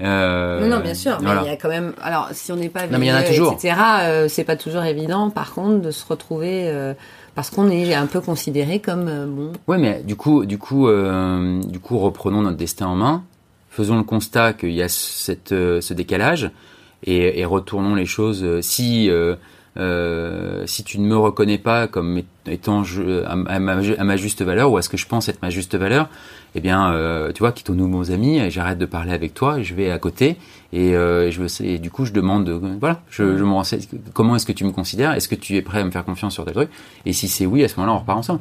Euh, 0.00 0.66
non, 0.68 0.80
bien 0.80 0.94
sûr, 0.94 1.18
mais 1.20 1.30
il 1.44 1.46
y 1.46 1.50
a 1.50 1.56
quand 1.56 1.68
même. 1.68 1.92
Alors, 2.02 2.28
si 2.32 2.50
on 2.52 2.56
n'est 2.56 2.68
pas 2.68 2.86
non, 2.86 2.98
mais 2.98 3.06
il 3.06 3.08
y 3.10 3.12
en 3.12 3.16
a 3.16 3.22
toujours. 3.22 3.52
etc., 3.52 3.76
euh, 4.02 4.28
c'est 4.28 4.44
pas 4.44 4.56
toujours 4.56 4.82
évident. 4.84 5.30
Par 5.30 5.52
contre, 5.52 5.80
de 5.80 5.90
se 5.90 6.04
retrouver 6.06 6.68
euh, 6.68 6.94
parce 7.34 7.50
qu'on 7.50 7.70
est 7.70 7.94
un 7.94 8.06
peu 8.06 8.20
considéré 8.20 8.80
comme 8.80 9.06
euh, 9.08 9.26
bon. 9.26 9.52
Ouais, 9.68 9.78
mais 9.78 10.02
du 10.02 10.16
coup, 10.16 10.46
du 10.46 10.58
coup, 10.58 10.88
euh, 10.88 11.60
du 11.62 11.78
coup, 11.78 11.98
reprenons 11.98 12.42
notre 12.42 12.56
destin 12.56 12.86
en 12.86 12.96
main. 12.96 13.24
Faisons 13.70 13.96
le 13.96 14.04
constat 14.04 14.52
qu'il 14.52 14.72
y 14.72 14.82
a 14.82 14.88
cette, 14.88 15.50
ce 15.50 15.94
décalage 15.94 16.50
et, 17.02 17.40
et, 17.40 17.44
retournons 17.44 17.96
les 17.96 18.06
choses. 18.06 18.60
Si 18.60 19.10
si 19.76 20.84
tu 20.84 21.00
ne 21.00 21.06
me 21.06 21.16
reconnais 21.16 21.58
pas 21.58 21.86
comme 21.88 22.22
étant 22.46 22.84
je, 22.84 23.24
à, 23.24 23.36
ma, 23.36 23.50
à, 23.50 24.04
ma, 24.04 24.16
juste 24.16 24.42
valeur 24.42 24.70
ou 24.70 24.76
à 24.76 24.82
ce 24.82 24.88
que 24.88 24.96
je 24.96 25.06
pense 25.06 25.28
être 25.28 25.42
ma 25.42 25.50
juste 25.50 25.74
valeur, 25.76 26.08
eh 26.54 26.60
bien, 26.60 26.92
euh, 26.92 27.32
tu 27.32 27.40
vois, 27.40 27.52
quitte 27.52 27.70
aux 27.70 27.74
nouveaux 27.74 28.10
amis, 28.10 28.40
j'arrête 28.50 28.78
de 28.78 28.86
parler 28.86 29.12
avec 29.12 29.34
toi, 29.34 29.60
je 29.62 29.74
vais 29.74 29.90
à 29.90 29.98
côté 29.98 30.36
et, 30.72 30.94
euh, 30.94 31.30
je 31.30 31.42
veux, 31.42 31.66
et 31.66 31.78
du 31.78 31.90
coup, 31.90 32.04
je 32.04 32.12
demande, 32.12 32.48
voilà, 32.80 33.00
je, 33.10 33.36
je 33.36 33.44
me 33.44 33.52
renseigne, 33.52 33.80
comment 34.12 34.36
est-ce 34.36 34.46
que 34.46 34.52
tu 34.52 34.64
me 34.64 34.72
considères? 34.72 35.12
Est-ce 35.12 35.28
que 35.28 35.34
tu 35.34 35.56
es 35.56 35.62
prêt 35.62 35.80
à 35.80 35.84
me 35.84 35.90
faire 35.90 36.04
confiance 36.04 36.34
sur 36.34 36.44
tel 36.44 36.54
truc? 36.54 36.70
Et 37.06 37.12
si 37.12 37.28
c'est 37.28 37.46
oui, 37.46 37.64
à 37.64 37.68
ce 37.68 37.76
moment-là, 37.76 37.96
on 37.96 38.00
repart 38.00 38.18
ensemble. 38.18 38.40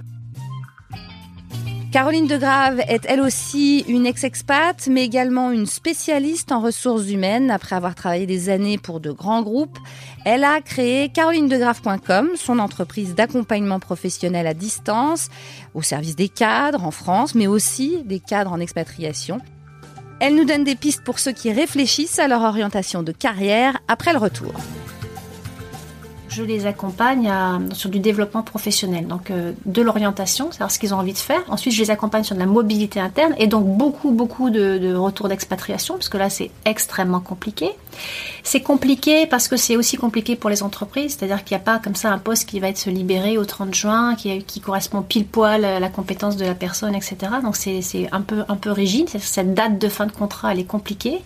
Caroline 1.93 2.25
Degrave 2.25 2.79
est 2.87 3.05
elle 3.07 3.21
aussi 3.21 3.85
une 3.87 4.07
ex-expat, 4.07 4.87
mais 4.87 5.03
également 5.03 5.51
une 5.51 5.67
spécialiste 5.67 6.51
en 6.51 6.59
ressources 6.59 7.07
humaines. 7.07 7.51
Après 7.51 7.75
avoir 7.75 7.93
travaillé 7.93 8.25
des 8.25 8.49
années 8.49 8.79
pour 8.79 8.99
de 8.99 9.11
grands 9.11 9.43
groupes, 9.43 9.77
elle 10.25 10.43
a 10.43 10.59
créé 10.61 11.09
carolindegrave.com, 11.09 12.29
son 12.33 12.57
entreprise 12.57 13.13
d'accompagnement 13.13 13.79
professionnel 13.79 14.47
à 14.47 14.55
distance, 14.55 15.29
au 15.75 15.83
service 15.83 16.15
des 16.15 16.29
cadres 16.29 16.83
en 16.83 16.89
France, 16.89 17.35
mais 17.35 17.45
aussi 17.45 18.01
des 18.05 18.19
cadres 18.19 18.53
en 18.53 18.59
expatriation. 18.59 19.37
Elle 20.19 20.33
nous 20.33 20.45
donne 20.45 20.63
des 20.63 20.75
pistes 20.75 21.03
pour 21.03 21.19
ceux 21.19 21.31
qui 21.31 21.53
réfléchissent 21.53 22.17
à 22.17 22.27
leur 22.27 22.41
orientation 22.41 23.03
de 23.03 23.11
carrière 23.11 23.77
après 23.87 24.13
le 24.13 24.19
retour 24.19 24.51
je 26.33 26.43
les 26.43 26.65
accompagne 26.65 27.31
sur 27.73 27.89
du 27.89 27.99
développement 27.99 28.43
professionnel, 28.43 29.07
donc 29.07 29.31
euh, 29.31 29.51
de 29.65 29.81
l'orientation, 29.81 30.51
savoir 30.51 30.71
ce 30.71 30.79
qu'ils 30.79 30.93
ont 30.93 30.97
envie 30.97 31.13
de 31.13 31.17
faire. 31.17 31.41
Ensuite, 31.47 31.73
je 31.73 31.81
les 31.81 31.91
accompagne 31.91 32.23
sur 32.23 32.35
de 32.35 32.39
la 32.39 32.45
mobilité 32.45 32.99
interne 32.99 33.33
et 33.37 33.47
donc 33.47 33.65
beaucoup, 33.65 34.11
beaucoup 34.11 34.49
de, 34.49 34.77
de 34.77 34.95
retours 34.95 35.27
d'expatriation, 35.29 35.95
parce 35.95 36.09
que 36.09 36.17
là, 36.17 36.29
c'est 36.29 36.51
extrêmement 36.65 37.19
compliqué. 37.19 37.69
C'est 38.43 38.61
compliqué 38.61 39.25
parce 39.25 39.47
que 39.47 39.55
c'est 39.55 39.77
aussi 39.77 39.95
compliqué 39.95 40.35
pour 40.35 40.49
les 40.49 40.63
entreprises, 40.63 41.15
c'est-à-dire 41.17 41.43
qu'il 41.43 41.55
n'y 41.55 41.61
a 41.61 41.65
pas 41.65 41.79
comme 41.79 41.95
ça 41.95 42.11
un 42.11 42.17
poste 42.17 42.47
qui 42.47 42.59
va 42.59 42.67
être 42.67 42.77
se 42.77 42.89
libérer 42.89 43.37
au 43.37 43.45
30 43.45 43.73
juin, 43.73 44.15
qui, 44.15 44.43
qui 44.43 44.59
correspond 44.59 45.01
pile 45.01 45.25
poil 45.25 45.63
à 45.63 45.79
la 45.79 45.89
compétence 45.89 46.35
de 46.35 46.45
la 46.45 46.55
personne, 46.55 46.93
etc. 46.93 47.15
Donc 47.41 47.55
c'est 47.55 47.81
un 48.11 48.21
peu, 48.21 48.43
un 48.49 48.55
peu 48.55 48.71
rigide, 48.71 49.07
cette 49.07 49.53
date 49.53 49.79
de 49.79 49.87
fin 49.87 50.05
de 50.05 50.11
contrat, 50.11 50.51
elle 50.51 50.59
est 50.59 50.65
compliquée. 50.65 51.21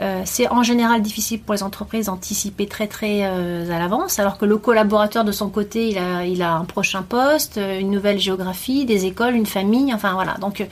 Euh, 0.00 0.22
c'est 0.24 0.48
en 0.48 0.62
général 0.62 1.02
difficile 1.02 1.40
pour 1.40 1.54
les 1.54 1.62
entreprises 1.62 2.06
d'anticiper 2.06 2.66
très 2.66 2.86
très 2.86 3.20
euh, 3.22 3.70
à 3.70 3.78
l'avance, 3.78 4.18
alors 4.18 4.38
que 4.38 4.44
le 4.44 4.56
collaborateur 4.56 5.24
de 5.24 5.32
son 5.32 5.48
côté, 5.48 5.88
il 5.90 5.98
a, 5.98 6.24
il 6.24 6.42
a 6.42 6.54
un 6.54 6.64
prochain 6.64 7.02
poste, 7.02 7.58
euh, 7.58 7.78
une 7.78 7.90
nouvelle 7.90 8.18
géographie, 8.18 8.84
des 8.84 9.06
écoles, 9.06 9.34
une 9.34 9.46
famille, 9.46 9.92
enfin 9.92 10.14
voilà. 10.14 10.34
Donc, 10.40 10.66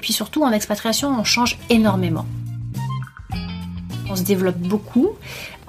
puis 0.00 0.12
surtout 0.12 0.42
en 0.44 0.52
expatriation, 0.52 1.08
on 1.18 1.24
change 1.24 1.58
énormément. 1.70 2.26
On 4.16 4.20
se 4.20 4.24
développe 4.24 4.56
beaucoup, 4.56 5.10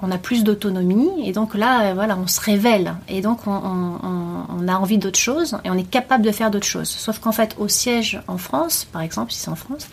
on 0.00 0.10
a 0.10 0.16
plus 0.16 0.42
d'autonomie 0.42 1.10
et 1.28 1.32
donc 1.32 1.54
là, 1.54 1.92
voilà, 1.92 2.16
on 2.16 2.26
se 2.26 2.40
révèle 2.40 2.94
et 3.08 3.20
donc 3.20 3.40
on, 3.46 4.68
a 4.68 4.74
envie 4.74 4.96
d'autre 4.96 5.18
chose 5.18 5.58
et 5.64 5.70
on 5.70 5.74
est 5.74 5.88
capable 5.88 6.24
de 6.24 6.30
faire 6.30 6.50
d'autres 6.50 6.66
choses. 6.66 6.88
Sauf 6.88 7.18
qu'en 7.18 7.32
fait, 7.32 7.56
au 7.58 7.68
siège 7.68 8.20
en 8.26 8.38
France, 8.38 8.86
par 8.90 9.02
exemple, 9.02 9.32
si 9.32 9.40
c'est 9.40 9.50
en 9.50 9.54
France, 9.54 9.88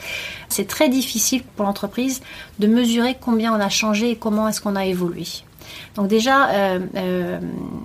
c'est 0.48 0.68
très 0.68 0.88
difficile 0.88 1.44
pour 1.56 1.66
l'entreprise 1.66 2.22
de 2.60 2.68
mesurer 2.68 3.18
combien 3.20 3.54
on 3.54 3.60
a 3.60 3.70
changé 3.70 4.12
et 4.12 4.16
comment 4.16 4.48
est-ce 4.48 4.62
qu'on 4.62 4.78
a 4.78 4.86
évolué. 4.86 5.26
Donc 5.96 6.08
déjà, 6.08 6.50
euh, 6.50 6.80
euh, 6.96 7.40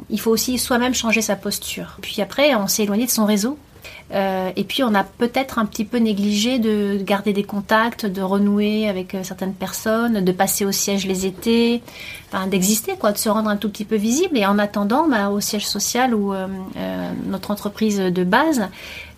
il 0.08 0.20
faut 0.20 0.30
aussi 0.30 0.58
soi-même 0.58 0.94
changer 0.94 1.22
sa 1.22 1.36
posture. 1.36 1.96
Puis 2.02 2.22
après, 2.22 2.54
on 2.54 2.68
s'est 2.68 2.84
éloigné 2.84 3.06
de 3.06 3.10
son 3.10 3.24
réseau. 3.24 3.58
Euh, 4.12 4.50
et 4.56 4.64
puis 4.64 4.82
on 4.82 4.94
a 4.94 5.04
peut-être 5.04 5.58
un 5.58 5.66
petit 5.66 5.84
peu 5.84 5.98
négligé 5.98 6.58
de 6.58 6.98
garder 7.02 7.32
des 7.32 7.44
contacts, 7.44 8.06
de 8.06 8.22
renouer 8.22 8.88
avec 8.88 9.16
certaines 9.22 9.54
personnes, 9.54 10.24
de 10.24 10.32
passer 10.32 10.64
au 10.64 10.72
siège 10.72 11.06
les 11.06 11.26
étés, 11.26 11.82
d'exister, 12.48 12.96
quoi, 12.96 13.12
de 13.12 13.18
se 13.18 13.28
rendre 13.28 13.50
un 13.50 13.56
tout 13.56 13.68
petit 13.68 13.84
peu 13.84 13.96
visible. 13.96 14.38
Et 14.38 14.46
en 14.46 14.58
attendant, 14.58 15.08
bah, 15.08 15.30
au 15.30 15.40
siège 15.40 15.66
social 15.66 16.14
ou 16.14 16.32
euh, 16.32 16.46
euh, 16.76 17.10
notre 17.26 17.50
entreprise 17.50 17.98
de 17.98 18.24
base, 18.24 18.68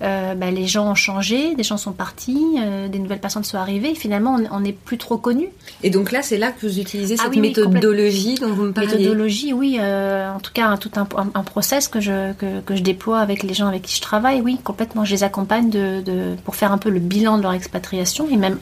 euh, 0.03 0.35
bah, 0.35 0.51
les 0.51 0.67
gens 0.67 0.91
ont 0.91 0.95
changé, 0.95 1.55
des 1.55 1.63
gens 1.63 1.77
sont 1.77 1.93
partis, 1.93 2.57
des 2.91 2.99
nouvelles 2.99 3.21
personnes 3.21 3.45
sont 3.45 3.59
arrivées. 3.59 3.95
Finalement, 3.95 4.39
on 4.51 4.61
n'est 4.61 4.73
plus 4.73 4.99
trop 4.99 5.17
connu. 5.17 5.49
Et 5.83 5.91
donc 5.91 6.13
là, 6.13 6.23
c'est 6.23 6.39
là 6.39 6.51
que 6.53 6.67
vous 6.67 6.79
utilisez 6.79 7.17
ah 7.19 7.25
cette 7.25 7.37
méthodologie 7.37 8.35
dont 8.35 8.53
vous 8.53 8.65
me 8.65 8.73
parlez. 8.73 8.97
Méthodologie, 8.97 9.53
oui. 9.53 9.79
en 9.81 10.41
tout 10.41 10.53
cas, 10.53 10.77
tout 10.77 10.91
un, 10.97 11.07
un, 11.35 11.43
process 11.43 11.89
que 11.89 12.01
je, 12.01 12.33
que, 12.35 12.61
que, 12.61 12.77
je 12.77 12.83
déploie 12.83 13.21
avec 13.21 13.43
les 13.43 13.55
gens 13.55 13.67
avec 13.67 13.83
qui 13.83 13.97
je 13.97 14.01
travaille. 14.01 14.41
Oui, 14.41 14.59
complètement. 14.63 15.05
Je 15.05 15.13
les 15.13 15.25
accompagne 15.25 15.71
de, 15.71 16.01
de, 16.01 16.35
pour 16.45 16.57
faire 16.57 16.73
un 16.73 16.79
peu 16.79 16.91
le 16.91 17.01
bilan 17.01 17.39
de 17.39 17.43
leur 17.43 17.53
expatriation 17.53 18.29
et 18.31 18.37
même 18.37 18.59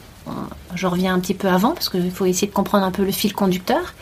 je 0.74 0.87
reviens 0.87 1.14
un 1.14 1.20
petit 1.20 1.35
peu 1.35 1.48
avant 1.48 1.72
parce 1.72 1.88
qu'il 1.88 2.11
faut 2.11 2.26
essayer 2.26 2.46
de 2.46 2.53
comprendre 2.53 2.85
un 2.85 2.90
peu 2.90 3.05
le 3.05 3.12
fil 3.12 3.33
conducteur. 3.33 3.94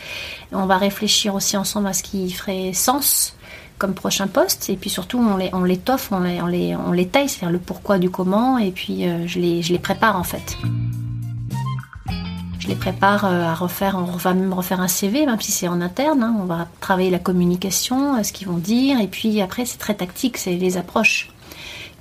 On 0.53 0.67
va 0.67 0.77
réfléchir 0.77 1.35
aussi 1.35 1.57
ensemble 1.57 1.89
à 1.89 1.93
ce 1.93 2.03
qui 2.03 2.31
ferait 2.31 2.73
sens 2.73 3.35
comme 3.79 3.95
prochain 3.95 4.27
poste 4.27 4.69
et 4.69 4.77
puis 4.77 4.91
surtout 4.91 5.19
on 5.19 5.37
les 5.37 5.51
on 5.53 5.63
les 5.63 5.81
on 6.11 6.47
les 6.47 6.77
on 6.77 6.93
les 6.93 7.07
taille, 7.07 7.29
c'est-à-dire 7.29 7.53
le 7.53 7.59
pourquoi 7.59 7.99
du 7.99 8.11
comment 8.11 8.59
et 8.59 8.73
puis 8.73 9.09
euh, 9.09 9.27
je 9.27 9.39
les 9.39 9.63
je 9.63 9.73
les 9.73 9.79
prépare 9.79 10.17
en 10.17 10.25
fait. 10.25 10.59
Je 12.59 12.69
les 12.69 12.75
prépare 12.75 13.25
euh, 13.25 13.45
à 13.45 13.55
refaire, 13.55 13.97
on 13.97 14.17
va 14.17 14.35
même 14.35 14.53
refaire 14.53 14.81
un 14.81 14.89
CV, 14.89 15.25
même 15.25 15.41
si 15.41 15.53
c'est 15.53 15.69
en 15.69 15.81
interne. 15.81 16.23
Hein. 16.23 16.37
on 16.39 16.45
va 16.45 16.67
travailler 16.81 17.11
la 17.11 17.19
communication, 17.19 18.17
euh, 18.17 18.23
ce 18.23 18.33
qu'ils 18.33 18.49
vont 18.49 18.59
dire, 18.59 19.01
et 19.01 19.07
puis 19.07 19.41
après 19.41 19.65
c'est 19.65 19.79
très 19.79 19.95
tactique, 19.95 20.37
c'est 20.37 20.57
les 20.57 20.77
approches 20.77 21.31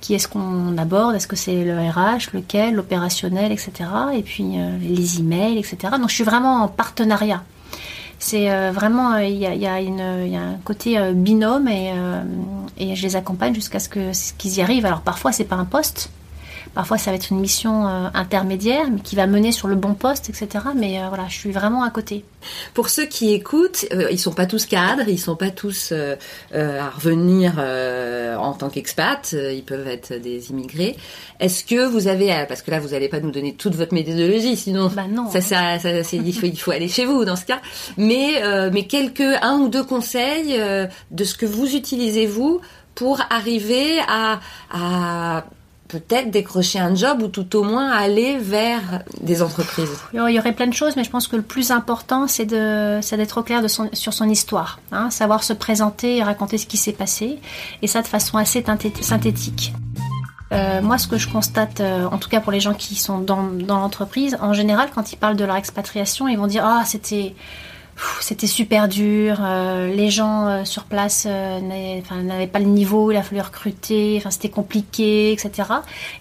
qui 0.00 0.14
est-ce 0.14 0.28
qu'on 0.28 0.78
aborde? 0.78 1.16
Est-ce 1.16 1.26
que 1.26 1.34
c'est 1.34 1.64
le 1.64 1.76
RH, 1.76 2.32
lequel, 2.32 2.74
l'opérationnel, 2.74 3.50
etc. 3.50 3.72
Et 4.14 4.22
puis 4.22 4.56
les 4.80 5.18
emails, 5.18 5.58
etc. 5.58 5.94
Donc 5.98 6.08
je 6.08 6.14
suis 6.14 6.22
vraiment 6.22 6.62
en 6.62 6.68
partenariat. 6.68 7.42
C'est 8.18 8.50
euh, 8.50 8.72
vraiment, 8.72 9.14
euh, 9.14 9.24
il 9.24 9.36
y, 9.36 9.46
a, 9.46 9.54
y, 9.54 9.66
a 9.66 9.80
y, 9.80 10.36
a, 10.36 10.40
un 10.40 10.56
côté 10.64 10.98
binôme 11.12 11.68
et, 11.68 11.92
et, 12.76 12.96
je 12.96 13.02
les 13.02 13.16
accompagne 13.16 13.54
jusqu'à 13.54 13.78
ce 13.78 13.88
qu'ils 13.88 14.58
y 14.58 14.60
arrivent. 14.60 14.86
Alors 14.86 15.02
parfois 15.02 15.32
c'est 15.32 15.44
pas 15.44 15.56
un 15.56 15.64
poste, 15.64 16.10
Parfois, 16.74 16.98
ça 16.98 17.10
va 17.10 17.16
être 17.16 17.30
une 17.30 17.40
mission 17.40 17.86
euh, 17.86 18.08
intermédiaire, 18.14 18.86
mais 18.90 19.00
qui 19.00 19.16
va 19.16 19.26
mener 19.26 19.52
sur 19.52 19.68
le 19.68 19.74
bon 19.74 19.94
poste, 19.94 20.28
etc. 20.28 20.64
Mais 20.76 21.00
euh, 21.00 21.08
voilà, 21.08 21.24
je 21.28 21.34
suis 21.34 21.50
vraiment 21.50 21.82
à 21.82 21.90
côté. 21.90 22.24
Pour 22.74 22.88
ceux 22.88 23.06
qui 23.06 23.32
écoutent, 23.32 23.84
euh, 23.92 24.08
ils 24.10 24.18
sont 24.18 24.32
pas 24.32 24.46
tous 24.46 24.66
cadres, 24.66 25.08
ils 25.08 25.18
sont 25.18 25.36
pas 25.36 25.50
tous 25.50 25.92
à 25.92 26.90
revenir 26.90 27.58
en 27.58 28.52
tant 28.52 28.68
qu'expat, 28.68 29.32
ils 29.32 29.64
peuvent 29.64 29.88
être 29.88 30.14
des 30.14 30.50
immigrés. 30.50 30.96
Est-ce 31.40 31.64
que 31.64 31.86
vous 31.86 32.08
avez, 32.08 32.44
parce 32.48 32.62
que 32.62 32.70
là, 32.70 32.80
vous 32.80 32.88
n'allez 32.88 33.08
pas 33.08 33.20
nous 33.20 33.30
donner 33.30 33.54
toute 33.54 33.74
votre 33.74 33.94
méthodologie, 33.94 34.56
sinon, 34.56 34.88
bah 34.88 35.04
non, 35.08 35.30
ça, 35.30 35.40
ça, 35.40 35.78
ça, 35.78 35.90
il, 36.12 36.34
faut, 36.34 36.46
il 36.46 36.58
faut 36.58 36.70
aller 36.70 36.88
chez 36.88 37.04
vous 37.04 37.24
dans 37.24 37.36
ce 37.36 37.44
cas. 37.44 37.60
Mais, 37.96 38.42
mais 38.72 38.86
quelques 38.86 39.20
un 39.20 39.58
ou 39.58 39.68
deux 39.68 39.84
conseils 39.84 40.60
de 41.10 41.24
ce 41.24 41.34
que 41.34 41.46
vous 41.46 41.74
utilisez 41.74 42.26
vous 42.26 42.60
pour 42.94 43.20
arriver 43.30 44.00
à, 44.08 44.40
à 44.72 45.44
peut-être 45.88 46.30
décrocher 46.30 46.78
un 46.78 46.94
job 46.94 47.22
ou 47.22 47.28
tout 47.28 47.56
au 47.56 47.64
moins 47.64 47.90
aller 47.90 48.38
vers 48.38 49.02
des 49.20 49.42
entreprises 49.42 49.88
Il 50.12 50.18
y 50.18 50.38
aurait 50.38 50.52
plein 50.52 50.66
de 50.66 50.74
choses, 50.74 50.96
mais 50.96 51.04
je 51.04 51.10
pense 51.10 51.26
que 51.26 51.36
le 51.36 51.42
plus 51.42 51.70
important, 51.70 52.26
c'est 52.28 52.44
d'être 52.44 53.38
au 53.38 53.42
clair 53.42 53.62
sur 53.68 54.12
son 54.12 54.28
histoire, 54.28 54.78
hein, 54.92 55.10
savoir 55.10 55.42
se 55.42 55.54
présenter 55.54 56.18
et 56.18 56.22
raconter 56.22 56.58
ce 56.58 56.66
qui 56.66 56.76
s'est 56.76 56.92
passé, 56.92 57.38
et 57.82 57.86
ça 57.86 58.02
de 58.02 58.06
façon 58.06 58.36
assez 58.36 58.62
synthétique. 59.00 59.72
Euh, 60.52 60.80
moi, 60.80 60.96
ce 60.98 61.06
que 61.06 61.18
je 61.18 61.28
constate, 61.28 61.80
euh, 61.80 62.06
en 62.06 62.18
tout 62.18 62.28
cas 62.28 62.40
pour 62.40 62.52
les 62.52 62.60
gens 62.60 62.74
qui 62.74 62.94
sont 62.94 63.18
dans, 63.18 63.50
l'entreprise, 63.66 64.38
en 64.40 64.52
général, 64.52 64.88
quand 64.94 65.12
ils 65.12 65.16
parlent 65.16 65.36
de 65.36 65.44
leur 65.44 65.56
expatriation, 65.56 66.28
ils 66.28 66.38
vont 66.38 66.46
dire 66.46 66.64
ah 66.64 66.84
c'était 66.86 67.34
c'était 68.20 68.46
super 68.46 68.88
dur, 68.88 69.38
euh, 69.40 69.92
les 69.94 70.10
gens 70.10 70.46
euh, 70.46 70.64
sur 70.64 70.84
place 70.84 71.26
euh, 71.28 71.60
n'avaient 71.60 72.46
pas 72.46 72.58
le 72.58 72.66
niveau, 72.66 73.10
il 73.10 73.16
a 73.16 73.22
fallu 73.22 73.40
recruter, 73.40 74.22
c'était 74.30 74.48
compliqué, 74.48 75.32
etc. 75.32 75.68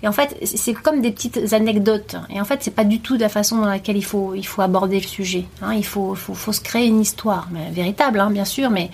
Et 0.03 0.07
en 0.07 0.11
fait, 0.11 0.37
c'est 0.43 0.73
comme 0.73 1.01
des 1.01 1.11
petites 1.11 1.53
anecdotes. 1.53 2.15
Et 2.29 2.39
en 2.41 2.45
fait, 2.45 2.59
c'est 2.61 2.73
pas 2.73 2.83
du 2.83 2.99
tout 2.99 3.17
la 3.17 3.29
façon 3.29 3.57
dans 3.57 3.67
laquelle 3.67 3.97
il 3.97 4.05
faut 4.05 4.33
il 4.35 4.45
faut 4.45 4.61
aborder 4.61 4.99
le 4.99 5.07
sujet. 5.07 5.45
hein. 5.61 5.73
Il 5.73 5.85
faut, 5.85 6.15
faut 6.15 6.33
faut 6.33 6.53
se 6.53 6.61
créer 6.61 6.87
une 6.87 7.01
histoire, 7.01 7.47
mais 7.51 7.69
véritable, 7.71 8.19
hein, 8.19 8.29
bien 8.29 8.45
sûr, 8.45 8.69
mais 8.69 8.89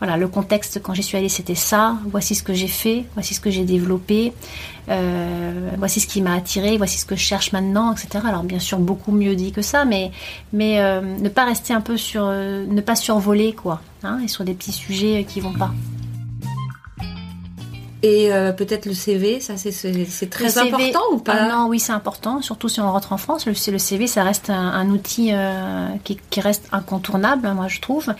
voilà, 0.00 0.16
le 0.16 0.28
contexte 0.28 0.82
quand 0.82 0.94
j'y 0.94 1.02
suis 1.02 1.16
allée, 1.16 1.28
c'était 1.28 1.54
ça. 1.54 1.96
Voici 2.10 2.34
ce 2.34 2.42
que 2.42 2.54
j'ai 2.54 2.68
fait, 2.68 3.04
voici 3.14 3.34
ce 3.34 3.40
que 3.40 3.50
j'ai 3.50 3.64
développé. 3.64 4.32
Euh, 4.88 5.70
voici 5.78 6.00
ce 6.00 6.06
qui 6.06 6.20
m'a 6.20 6.34
attiré, 6.34 6.76
voici 6.76 6.98
ce 6.98 7.06
que 7.06 7.16
je 7.16 7.22
cherche 7.22 7.52
maintenant, 7.52 7.92
etc. 7.92 8.24
Alors 8.26 8.42
bien 8.42 8.58
sûr 8.58 8.78
beaucoup 8.78 9.12
mieux 9.12 9.34
dit 9.34 9.52
que 9.52 9.62
ça, 9.62 9.84
mais 9.84 10.10
mais 10.52 10.80
euh, 10.80 11.00
ne 11.00 11.28
pas 11.28 11.44
rester 11.44 11.72
un 11.72 11.80
peu 11.80 11.96
sur, 11.96 12.24
euh, 12.24 12.66
ne 12.66 12.80
pas 12.80 12.96
survoler 12.96 13.52
quoi, 13.52 13.80
hein, 14.02 14.20
et 14.22 14.28
sur 14.28 14.44
des 14.44 14.54
petits 14.54 14.72
sujets 14.72 15.24
qui 15.28 15.40
vont 15.40 15.52
pas. 15.52 15.72
Et 18.06 18.30
euh, 18.34 18.52
peut-être 18.52 18.84
le 18.84 18.92
CV, 18.92 19.40
ça 19.40 19.56
c'est 19.56 19.70
très 20.28 20.44
CV 20.50 20.68
important 20.68 21.00
ou 21.12 21.18
pas? 21.18 21.32
Ah 21.40 21.48
Non, 21.48 21.66
oui, 21.68 21.80
c'est 21.80 21.92
important, 21.92 22.42
surtout 22.42 22.68
si 22.68 22.78
on 22.80 22.92
rentre 22.92 23.14
en 23.14 23.16
France. 23.16 23.46
Le, 23.46 23.52
le 23.72 23.78
CV, 23.78 24.06
ça 24.06 24.22
reste 24.24 24.50
un, 24.50 24.54
un 24.54 24.90
outil 24.90 25.30
euh, 25.32 25.86
qui, 26.04 26.18
qui 26.28 26.40
reste 26.42 26.68
incontournable, 26.70 27.50
moi 27.54 27.68
je 27.68 27.80
trouve. 27.80 28.12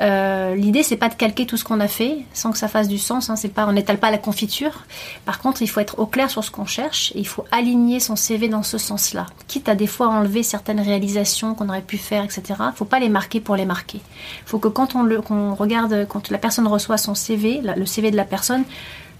Euh, 0.00 0.56
L'idée, 0.56 0.82
c'est 0.82 0.96
pas 0.96 1.08
de 1.08 1.14
calquer 1.14 1.46
tout 1.46 1.56
ce 1.56 1.62
qu'on 1.62 1.78
a 1.78 1.86
fait 1.86 2.18
sans 2.34 2.50
que 2.50 2.58
ça 2.58 2.66
fasse 2.66 2.88
du 2.88 2.98
sens. 2.98 3.30
Hein, 3.30 3.36
c'est 3.36 3.48
pas, 3.48 3.66
on 3.68 3.72
n'étale 3.72 3.98
pas 3.98 4.10
la 4.10 4.18
confiture. 4.18 4.84
Par 5.24 5.38
contre, 5.40 5.62
il 5.62 5.68
faut 5.68 5.78
être 5.78 6.00
au 6.00 6.06
clair 6.06 6.30
sur 6.30 6.42
ce 6.42 6.50
qu'on 6.50 6.66
cherche 6.66 7.12
et 7.14 7.20
il 7.20 7.26
faut 7.26 7.44
aligner 7.52 8.00
son 8.00 8.16
CV 8.16 8.48
dans 8.48 8.64
ce 8.64 8.76
sens-là. 8.76 9.26
Quitte 9.46 9.68
à 9.68 9.76
des 9.76 9.86
fois 9.86 10.08
enlever 10.08 10.42
certaines 10.42 10.80
réalisations 10.80 11.54
qu'on 11.54 11.68
aurait 11.68 11.80
pu 11.82 11.96
faire, 11.96 12.24
etc. 12.24 12.42
Faut 12.74 12.84
pas 12.86 12.98
les 12.98 13.08
marquer 13.08 13.38
pour 13.40 13.54
les 13.54 13.66
marquer. 13.66 14.00
Faut 14.46 14.58
que 14.58 14.68
quand 14.68 14.96
on 14.96 15.04
le, 15.04 15.20
qu'on 15.22 15.54
regarde, 15.54 16.06
quand 16.08 16.30
la 16.30 16.38
personne 16.38 16.66
reçoit 16.66 16.98
son 16.98 17.14
CV, 17.14 17.60
la- 17.62 17.76
le 17.76 17.86
CV 17.86 18.10
de 18.10 18.16
la 18.16 18.24
personne, 18.24 18.64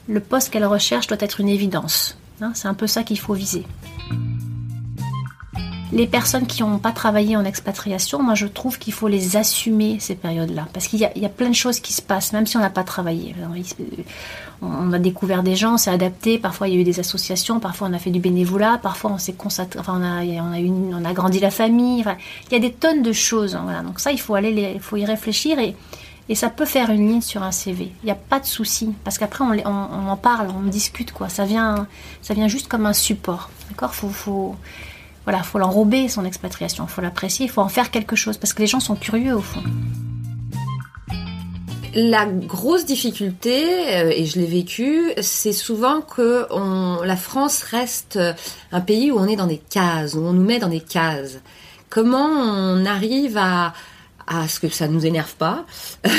le 0.09 0.21
poste 0.21 0.51
qu'elle 0.51 0.65
recherche 0.67 1.07
doit 1.07 1.19
être 1.21 1.41
une 1.41 1.49
évidence. 1.49 2.17
Hein, 2.41 2.53
c'est 2.55 2.69
un 2.69 2.75
peu 2.75 2.87
ça 2.87 3.03
qu'il 3.03 3.19
faut 3.19 3.35
viser. 3.35 3.65
Les 5.91 6.07
personnes 6.07 6.47
qui 6.47 6.63
n'ont 6.63 6.79
pas 6.79 6.93
travaillé 6.93 7.35
en 7.35 7.45
expatriation, 7.47 8.23
moi 8.23 8.35
je 8.35 8.47
trouve 8.47 8.79
qu'il 8.79 8.93
faut 8.93 9.09
les 9.09 9.37
assumer 9.37 9.97
ces 10.01 10.15
périodes-là. 10.15 10.69
Parce 10.75 10.87
qu'il 10.87 10.99
y, 11.01 11.05
a- 11.05 11.29
plein 11.31 11.49
de 11.49 11.55
choses 11.55 11.81
qui 11.81 11.95
se 11.95 12.03
passent, 12.03 12.35
même 12.35 12.47
si 12.47 12.59
on 12.59 12.61
n'a 12.61 12.69
pas 12.69 12.85
travaillé. 12.85 13.35
On 14.61 14.93
a 14.93 14.99
découvert 14.99 15.43
des 15.43 15.57
gens, 15.57 15.75
on 15.75 15.79
s'est 15.79 15.91
adapté, 15.91 16.37
parfois 16.39 16.69
il 16.69 16.75
y 16.75 16.77
a 16.77 16.81
eu 16.81 16.85
des 16.85 17.01
associations, 17.01 17.59
parfois 17.59 17.89
on 17.89 17.95
a 17.95 17.99
fait 17.99 18.11
du 18.11 18.21
bénévolat, 18.21 18.79
parfois 18.83 19.13
on 19.13 19.19
s'est 19.19 19.33
consacré, 19.33 19.81
a, 19.81 19.93
on 19.93 21.05
a, 21.05 21.13
grandi 21.15 21.41
la 21.41 21.51
famille, 21.51 22.05
il 22.51 22.53
y 22.53 22.57
a 22.57 22.61
des 22.61 22.73
tonnes 22.73 23.03
de 23.03 23.13
choses. 23.13 23.55
hein. 23.55 23.83
Donc 23.83 23.99
ça, 23.99 24.13
il 24.13 24.21
faut, 24.21 24.35
aller 24.35 24.73
il 24.75 24.81
faut 24.81 24.97
y 24.97 25.07
réfléchir 25.07 25.59
et 26.29 26.35
ça 26.35 26.51
peut 26.51 26.67
faire 26.67 26.91
une 26.91 27.09
ligne 27.09 27.21
sur 27.23 27.43
un 27.43 27.53
CV. 27.53 27.93
Il 28.03 28.07
n'y 28.07 28.13
a 28.13 28.15
pas 28.17 28.39
de 28.41 28.45
souci. 28.47 28.95
Parce 29.05 29.17
qu'après, 29.19 29.45
on, 29.45 29.51
on- 29.69 30.09
en 30.09 30.17
parle, 30.17 30.49
on 30.51 30.69
discute, 30.69 31.13
quoi. 31.13 31.29
Ça 31.29 31.45
vient, 31.45 31.87
ça 32.23 32.35
vient 32.35 32.49
juste 32.49 32.69
comme 32.69 32.85
un 32.87 32.93
support. 32.93 33.49
D'accord? 33.71 33.95
Faut, 33.95 34.09
faut, 34.11 34.55
voilà, 35.25 35.43
faut 35.43 35.59
l'enrober, 35.59 36.09
son 36.09 36.25
expatriation. 36.25 36.87
faut 36.87 37.01
l'apprécier, 37.01 37.47
il 37.47 37.49
faut 37.51 37.63
en 37.63 37.69
faire 37.69 37.91
quelque 37.91 38.15
chose. 38.17 38.37
Parce 38.37 38.53
que 38.53 38.61
les 38.61 38.67
gens 38.69 38.81
sont 38.81 38.97
curieux, 38.97 39.35
au 39.37 39.41
fond. 39.43 39.63
La 41.95 42.27
grosse 42.27 42.85
difficulté, 42.85 43.65
euh, 43.97 44.13
et 44.15 44.27
je 44.27 44.39
l'ai 44.39 44.47
vécu, 44.47 45.11
c'est 45.23 45.55
souvent 45.55 46.03
que 46.03 46.47
la 47.05 47.17
France 47.17 47.63
reste 47.63 48.19
un 48.71 48.81
pays 48.83 49.11
où 49.11 49.19
on 49.19 49.27
est 49.27 49.37
dans 49.37 49.47
des 49.47 49.57
cases, 49.59 50.15
où 50.15 50.19
on 50.21 50.35
nous 50.35 50.45
met 50.45 50.59
dans 50.59 50.69
des 50.69 50.81
cases. 50.81 51.39
Comment 51.89 52.27
on 52.29 52.85
arrive 52.85 53.39
à, 53.39 53.73
à 54.29 54.47
ce 54.47 54.61
que 54.61 54.69
ça 54.69 54.89
nous 54.89 55.07
énerve 55.07 55.35
pas. 55.35 55.65
Ça, 56.05 56.11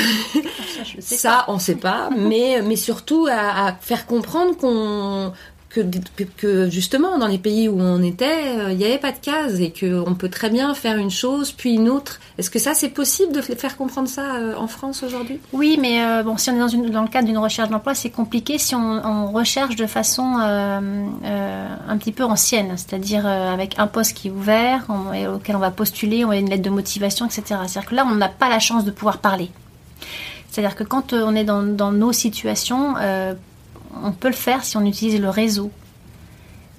je 0.84 1.00
sais 1.00 1.16
Ça, 1.16 1.44
on 1.48 1.58
sait 1.58 1.76
pas, 1.76 2.10
mais, 2.16 2.60
mais 2.62 2.76
surtout 2.76 3.26
à, 3.30 3.68
à 3.68 3.72
faire 3.74 4.06
comprendre 4.06 4.56
qu'on 4.56 5.32
que, 5.70 6.68
justement 6.68 7.16
dans 7.18 7.28
les 7.28 7.38
pays 7.38 7.68
où 7.68 7.80
on 7.80 8.02
était, 8.02 8.58
euh, 8.58 8.72
il 8.72 8.78
n'y 8.78 8.84
avait 8.84 8.98
pas 8.98 9.12
de 9.12 9.18
cases 9.18 9.60
et 9.60 9.72
qu'on 9.72 10.14
peut 10.14 10.28
très 10.28 10.50
bien 10.50 10.74
faire 10.74 10.96
une 10.96 11.10
chose 11.10 11.52
puis 11.52 11.74
une 11.74 11.88
autre. 11.88 12.18
Est-ce 12.38 12.50
que 12.50 12.58
ça 12.58 12.74
c'est 12.74 12.88
possible 12.88 13.32
de 13.32 13.40
faire 13.40 13.76
comprendre 13.76 14.08
ça 14.08 14.34
euh, 14.34 14.54
en 14.56 14.66
France 14.66 15.02
aujourd'hui? 15.04 15.38
Oui, 15.52 15.78
mais 15.80 16.04
euh, 16.04 16.22
bon, 16.24 16.36
si 16.36 16.50
on 16.50 16.54
est 16.54 16.90
dans, 16.90 17.02
le 17.02 17.08
cadre 17.08 17.28
d'une 17.28 17.38
recherche 17.38 17.70
d'emploi, 17.70 17.94
c'est 17.94 18.10
compliqué 18.10 18.58
si 18.58 18.74
on, 18.74 19.30
recherche 19.30 19.76
de 19.76 19.86
façon 19.86 20.38
un 20.38 21.98
petit 21.98 22.10
peu 22.10 22.24
ancienne, 22.24 22.72
c'est-à-dire 22.76 23.26
avec 23.26 23.78
un 23.78 23.86
poste 23.86 24.14
qui 24.14 24.28
est 24.28 24.30
ouvert, 24.30 24.84
auquel 25.32 25.56
on 25.56 25.60
va 25.60 25.70
postuler, 25.70 26.24
on 26.24 26.30
a 26.30 26.36
une 26.36 26.50
lettre 26.50 26.62
de 26.62 26.70
motivation, 26.70 27.26
etc. 27.26 27.42
C'est-à-dire 27.66 27.86
que 27.86 27.94
là, 27.94 28.06
on 28.10 28.14
n'a 28.16 28.28
pas 28.28 28.48
la 28.48 28.58
chance 28.58 28.84
de 28.84 28.90
pouvoir 28.90 29.18
parler. 29.18 29.50
C'est-à-dire 30.50 30.74
que 30.74 30.82
quand 30.82 31.12
on 31.12 31.34
est 31.36 31.44
dans, 31.44 31.92
nos 31.92 32.12
situations, 32.12 32.96
on 34.02 34.12
peut 34.12 34.28
le 34.28 34.34
faire 34.34 34.64
si 34.64 34.76
on 34.76 34.84
utilise 34.84 35.20
le 35.20 35.28
réseau. 35.28 35.70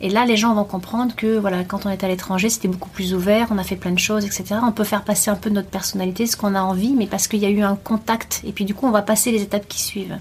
Et 0.04 0.10
là, 0.10 0.26
les 0.26 0.36
gens 0.36 0.56
vont 0.56 0.63
comprendre 0.63 1.15
que 1.15 1.38
voilà, 1.38 1.63
quand 1.63 1.86
on 1.86 1.89
est 1.89 2.04
à 2.04 2.08
l'étranger, 2.08 2.50
c'était 2.50 2.67
beaucoup 2.67 2.89
plus 2.89 3.13
ouvert, 3.13 3.47
on 3.52 3.60
a 3.60 3.63
fait 3.63 3.76
plein 3.76 3.91
de 3.91 4.00
choses, 4.00 4.26
etc. 4.26 4.56
On 4.63 4.71
peut 4.71 4.84
faire 4.84 5.04
passer 5.04 5.30
un 5.30 5.36
peu 5.36 5.52
notre 5.52 5.69
personnalité, 5.69 6.26
ce 6.26 6.36
qu'on 6.36 6.56
a 6.56 6.62
envie, 6.62 6.93
mais 6.93 7.06
parce 7.06 7.28
qu'il 7.28 7.39
y 7.39 7.45
a 7.45 7.50
eu 7.50 7.62
un 7.62 7.76
contact. 7.76 8.41
Et 8.43 8.52
puis 8.52 8.65
du 8.65 8.74
coup, 8.74 8.88
on 8.88 8.91
va 8.91 9.04
passer 9.04 9.32
les 9.32 9.43
étapes 9.43 9.67
qui 9.67 9.80
suivent. 9.80 10.17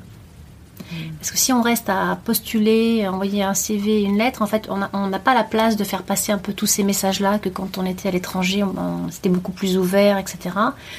Parce 1.19 1.31
que 1.31 1.39
si 1.39 1.53
on 1.53 1.63
reste 1.63 1.89
à 1.89 2.19
postuler, 2.25 3.05
à 3.05 3.13
envoyer 3.13 3.43
un 3.43 3.55
CV, 3.55 4.03
une 4.03 4.19
lettre, 4.19 4.43
en 4.43 4.47
fait, 4.47 4.69
on 4.69 5.07
n'a 5.07 5.19
pas 5.19 5.35
la 5.35 5.45
place 5.45 5.77
de 5.77 5.85
faire 5.85 6.03
passer 6.03 6.33
un 6.33 6.39
peu 6.39 6.53
tous 6.53 6.67
ces 6.67 6.83
messages-là 6.83 7.39
que 7.39 7.49
quand 7.49 7.79
on 7.79 7.87
était 7.87 8.09
à 8.09 8.13
l'étranger, 8.13 8.65
c'était 9.11 9.29
beaucoup 9.29 9.53
plus 9.53 9.79
ouvert, 9.79 10.19
etc. 10.19 10.51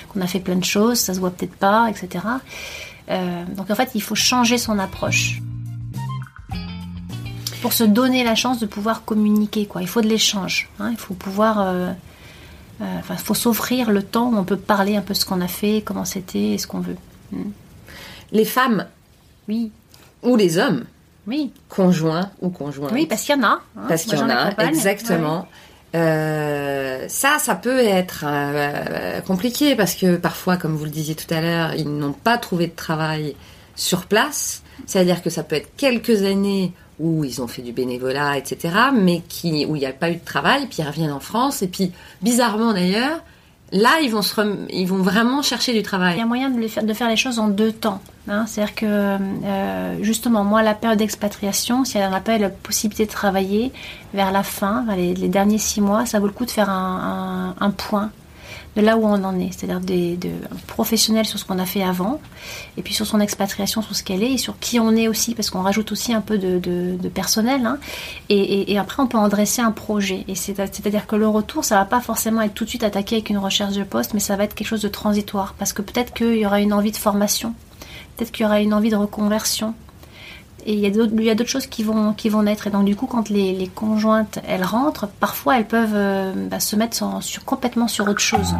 Qu'on 0.10 0.22
a 0.22 0.28
fait 0.28 0.40
plein 0.40 0.56
de 0.56 0.64
choses, 0.64 0.98
ça 0.98 1.14
se 1.14 1.20
voit 1.20 1.32
peut-être 1.32 1.56
pas, 1.56 1.90
etc. 1.90 2.26
Euh, 3.10 3.44
donc 3.56 3.70
en 3.70 3.76
fait, 3.76 3.92
il 3.94 4.02
faut 4.02 4.16
changer 4.16 4.58
son 4.58 4.80
approche 4.80 5.42
pour 7.62 7.74
se 7.74 7.84
donner 7.84 8.24
la 8.24 8.36
chance 8.36 8.60
de 8.60 8.66
pouvoir 8.66 9.06
communiquer. 9.06 9.66
Quoi. 9.66 9.82
Il 9.82 9.88
faut 9.88 10.02
de 10.02 10.08
l'échange. 10.08 10.70
hein. 10.80 10.90
Il 10.92 10.98
faut 10.98 11.14
pouvoir. 11.14 11.62
euh, 11.62 11.92
euh, 12.82 12.86
Enfin, 13.00 13.16
faut 13.16 13.34
s'offrir 13.36 13.92
le 13.92 14.02
temps 14.04 14.30
où 14.32 14.38
on 14.38 14.44
peut 14.44 14.58
parler 14.58 14.96
un 14.98 15.02
peu 15.02 15.14
ce 15.14 15.26
qu'on 15.26 15.42
a 15.42 15.48
fait, 15.48 15.84
comment 15.86 16.06
c'était 16.06 16.54
et 16.54 16.58
ce 16.58 16.66
qu'on 16.68 16.80
veut. 16.80 16.96
Les 18.32 18.46
femmes 18.46 18.86
Oui, 19.48 19.72
ou 20.24 20.36
les 20.36 20.58
hommes, 20.58 20.86
oui, 21.28 21.52
conjoints 21.70 22.32
ou 22.42 22.50
conjoints. 22.50 22.90
oui, 22.92 23.06
parce 23.06 23.22
qu'il 23.24 23.36
y 23.36 23.40
en 23.40 23.44
a. 23.44 23.48
hein. 23.78 23.86
Parce 23.88 24.04
qu'il 24.04 24.18
y 24.18 24.22
en 24.22 24.30
a, 24.30 24.52
exactement. 24.68 25.48
Euh, 25.94 27.06
ça, 27.10 27.38
ça 27.40 27.54
peut 27.56 27.80
être 27.80 28.26
compliqué 29.28 29.76
parce 29.76 29.94
que 29.96 30.16
parfois, 30.16 30.58
comme 30.58 30.76
vous 30.76 30.86
le 30.86 30.90
disiez 30.90 31.16
tout 31.16 31.32
à 31.34 31.42
l'heure, 31.42 31.74
ils 31.76 31.90
n'ont 31.90 32.14
pas 32.14 32.38
trouvé 32.38 32.68
de 32.68 32.76
travail 32.76 33.36
sur 33.76 34.06
place. 34.06 34.64
C'est-à-dire 34.88 35.22
que 35.22 35.30
ça 35.30 35.44
peut 35.44 35.56
être 35.58 35.76
quelques 35.78 36.24
années 36.24 36.74
où 37.00 37.24
ils 37.24 37.42
ont 37.42 37.48
fait 37.48 37.62
du 37.62 37.72
bénévolat, 37.72 38.38
etc., 38.38 38.76
mais 38.94 39.22
qui, 39.28 39.66
où 39.66 39.76
il 39.76 39.80
n'y 39.80 39.86
a 39.86 39.94
pas 39.94 40.10
eu 40.12 40.16
de 40.16 40.26
travail, 40.26 40.68
puis 40.68 40.78
ils 40.80 40.88
reviennent 40.88 41.12
en 41.12 41.20
France, 41.20 41.62
et 41.62 41.68
puis, 41.68 41.92
bizarrement 42.22 42.74
d'ailleurs, 42.74 43.20
là, 43.72 44.00
ils 44.04 44.12
vont, 44.12 44.22
se 44.22 44.40
ils 44.70 44.86
vont 44.88 44.98
vraiment 45.02 45.42
chercher 45.42 45.72
du 45.72 45.80
Il 45.80 45.82
y 45.82 45.86
travail. 45.86 46.20
a 46.20 46.26
moyen 46.26 46.50
de, 46.50 46.68
faire, 46.68 46.84
de 46.84 46.94
faire 46.94 47.10
les 47.10 47.16
choses 47.16 47.40
en 47.40 47.48
deux 47.48 47.72
temps. 47.72 48.02
hein. 48.28 48.46
C'est-à-dire 48.48 48.76
que, 48.76 48.86
euh, 48.86 50.04
justement, 50.04 50.44
moi, 50.44 50.62
la 50.62 50.74
période 50.76 51.00
d'expatriation, 51.00 51.86
si 51.86 51.98
elle 51.98 52.12
pas 52.24 52.38
la 52.38 52.50
possibilité 52.50 53.06
de 53.06 53.12
travailler, 53.12 53.72
vers 54.14 54.32
la 54.32 54.44
fin, 54.44 54.84
vers 54.86 54.96
les, 54.96 55.14
derniers 55.14 55.58
six 55.58 55.82
mois, 55.82 56.06
ça 56.06 56.20
vaut 56.20 56.28
le 56.28 56.34
coup 56.34 56.46
de 56.46 56.52
faire 56.52 56.70
un 56.70 57.72
point 57.76 58.12
de 58.76 58.82
là 58.82 58.98
où 58.98 59.06
on 59.06 59.24
en 59.24 59.38
est. 59.40 59.52
C'est-à-dire 59.52 59.80
des, 59.82 60.16
de, 60.18 60.30
professionnel 60.68 61.26
sur 61.26 61.38
ce 61.40 61.46
qu'on 61.46 61.60
a 61.60 61.66
fait 61.66 61.84
avant, 61.84 62.22
et 62.78 62.82
puis 62.82 62.94
sur 62.94 63.06
son 63.06 63.20
expatriation, 63.20 63.82
sur 63.82 63.96
ce 63.96 64.04
qu'elle 64.04 64.24
est, 64.24 64.32
et 64.34 64.38
sur 64.38 64.58
qui 64.60 64.80
on 64.80 64.96
est 64.96 65.08
aussi, 65.08 65.36
parce 65.36 65.50
qu'on 65.50 65.62
rajoute 65.62 65.92
aussi 65.92 66.14
un 66.14 66.22
peu 66.22 66.38
de, 66.38 66.96
personnel. 67.14 67.66
hein. 67.66 67.78
Et 68.30 68.78
après, 68.80 69.04
on 69.04 69.08
peut 69.08 69.18
en 69.18 69.28
dresser 69.28 69.62
un 69.62 69.72
projet. 69.72 70.24
Et 70.28 70.36
c'est- 70.36 70.56
c'est-à-dire 70.56 71.06
que 71.08 71.16
le 71.18 71.28
retour, 71.28 71.66
ça 71.66 71.76
va 71.76 71.86
pas 71.86 72.00
forcément 72.02 72.42
être 72.42 72.54
tout 72.54 72.64
de 72.64 72.70
suite 72.70 72.84
attaqué 72.84 73.16
avec 73.18 73.30
une 73.30 73.38
recherche 73.38 73.74
de 73.74 73.84
poste, 73.84 74.14
mais 74.14 74.20
ça 74.22 74.36
va 74.38 74.46
être 74.46 74.56
quelque 74.56 74.68
chose 74.68 74.82
de 74.82 74.88
transitoire. 74.90 75.54
Parce 75.60 75.74
que 75.74 75.82
peut-être 75.82 76.14
qu'il 76.14 76.38
y 76.38 76.46
aura 76.46 76.62
une 76.62 76.72
envie 76.74 76.92
de 76.92 76.98
formation, 76.98 77.54
peut-être 78.16 78.32
qu'il 78.32 78.44
y 78.44 78.46
aura 78.48 78.62
une 78.62 78.74
envie 78.74 78.90
de 78.90 78.96
reconversion. 78.96 79.74
Et 80.66 80.74
il 80.74 80.80
y 80.80 80.86
a 81.30 81.36
d'autres 81.36 81.50
choses 81.50 81.68
qui 81.68 81.84
vont, 81.84 82.44
naître. 82.44 82.68
Et 82.68 82.70
donc, 82.70 82.86
du 82.86 82.96
coup, 82.96 83.08
quand 83.08 83.30
les, 83.30 83.70
conjointes, 83.74 84.40
elles 84.48 84.64
rentrent, 84.64 85.08
parfois, 85.08 85.58
elles 85.58 85.68
peuvent 85.68 85.90
euh, 85.94 86.48
bah, 86.50 86.60
se 86.60 86.76
mettre 86.76 86.98
complètement 87.46 87.88
sur 87.88 88.08
autre 88.08 88.20
chose. 88.20 88.54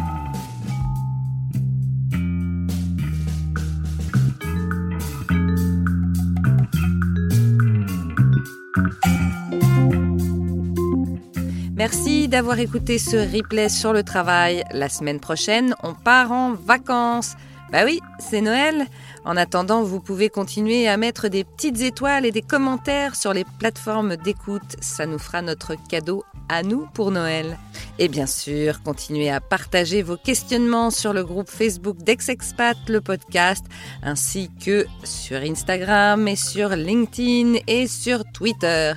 Merci 11.84 12.28
d'avoir 12.28 12.60
écouté 12.60 12.98
ce 13.00 13.16
replay 13.16 13.68
sur 13.68 13.92
le 13.92 14.04
travail. 14.04 14.62
La 14.70 14.88
semaine 14.88 15.18
prochaine, 15.18 15.74
on 15.82 15.94
part 15.94 16.30
en 16.30 16.52
vacances. 16.52 17.34
Bah 17.72 17.84
oui, 17.86 18.00
c'est 18.18 18.42
Noël. 18.42 18.86
En 19.24 19.34
attendant, 19.34 19.82
vous 19.82 19.98
pouvez 19.98 20.28
continuer 20.28 20.86
à 20.88 20.98
mettre 20.98 21.28
des 21.28 21.42
petites 21.42 21.80
étoiles 21.80 22.26
et 22.26 22.30
des 22.30 22.42
commentaires 22.42 23.16
sur 23.16 23.32
les 23.32 23.46
plateformes 23.58 24.16
d'écoute. 24.16 24.76
Ça 24.82 25.06
nous 25.06 25.18
fera 25.18 25.40
notre 25.40 25.74
cadeau 25.88 26.22
à 26.50 26.62
nous 26.62 26.86
pour 26.92 27.10
Noël. 27.10 27.56
Et 27.98 28.08
bien 28.08 28.26
sûr, 28.26 28.82
continuez 28.82 29.30
à 29.30 29.40
partager 29.40 30.02
vos 30.02 30.18
questionnements 30.18 30.90
sur 30.90 31.14
le 31.14 31.24
groupe 31.24 31.48
Facebook 31.48 31.96
d'Ex-Expat, 31.96 32.76
le 32.88 33.00
podcast, 33.00 33.64
ainsi 34.02 34.50
que 34.62 34.84
sur 35.02 35.38
Instagram 35.38 36.28
et 36.28 36.36
sur 36.36 36.70
LinkedIn 36.70 37.54
et 37.66 37.86
sur 37.86 38.24
Twitter. 38.34 38.92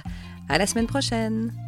À 0.50 0.58
la 0.58 0.68
semaine 0.68 0.88
prochaine! 0.88 1.65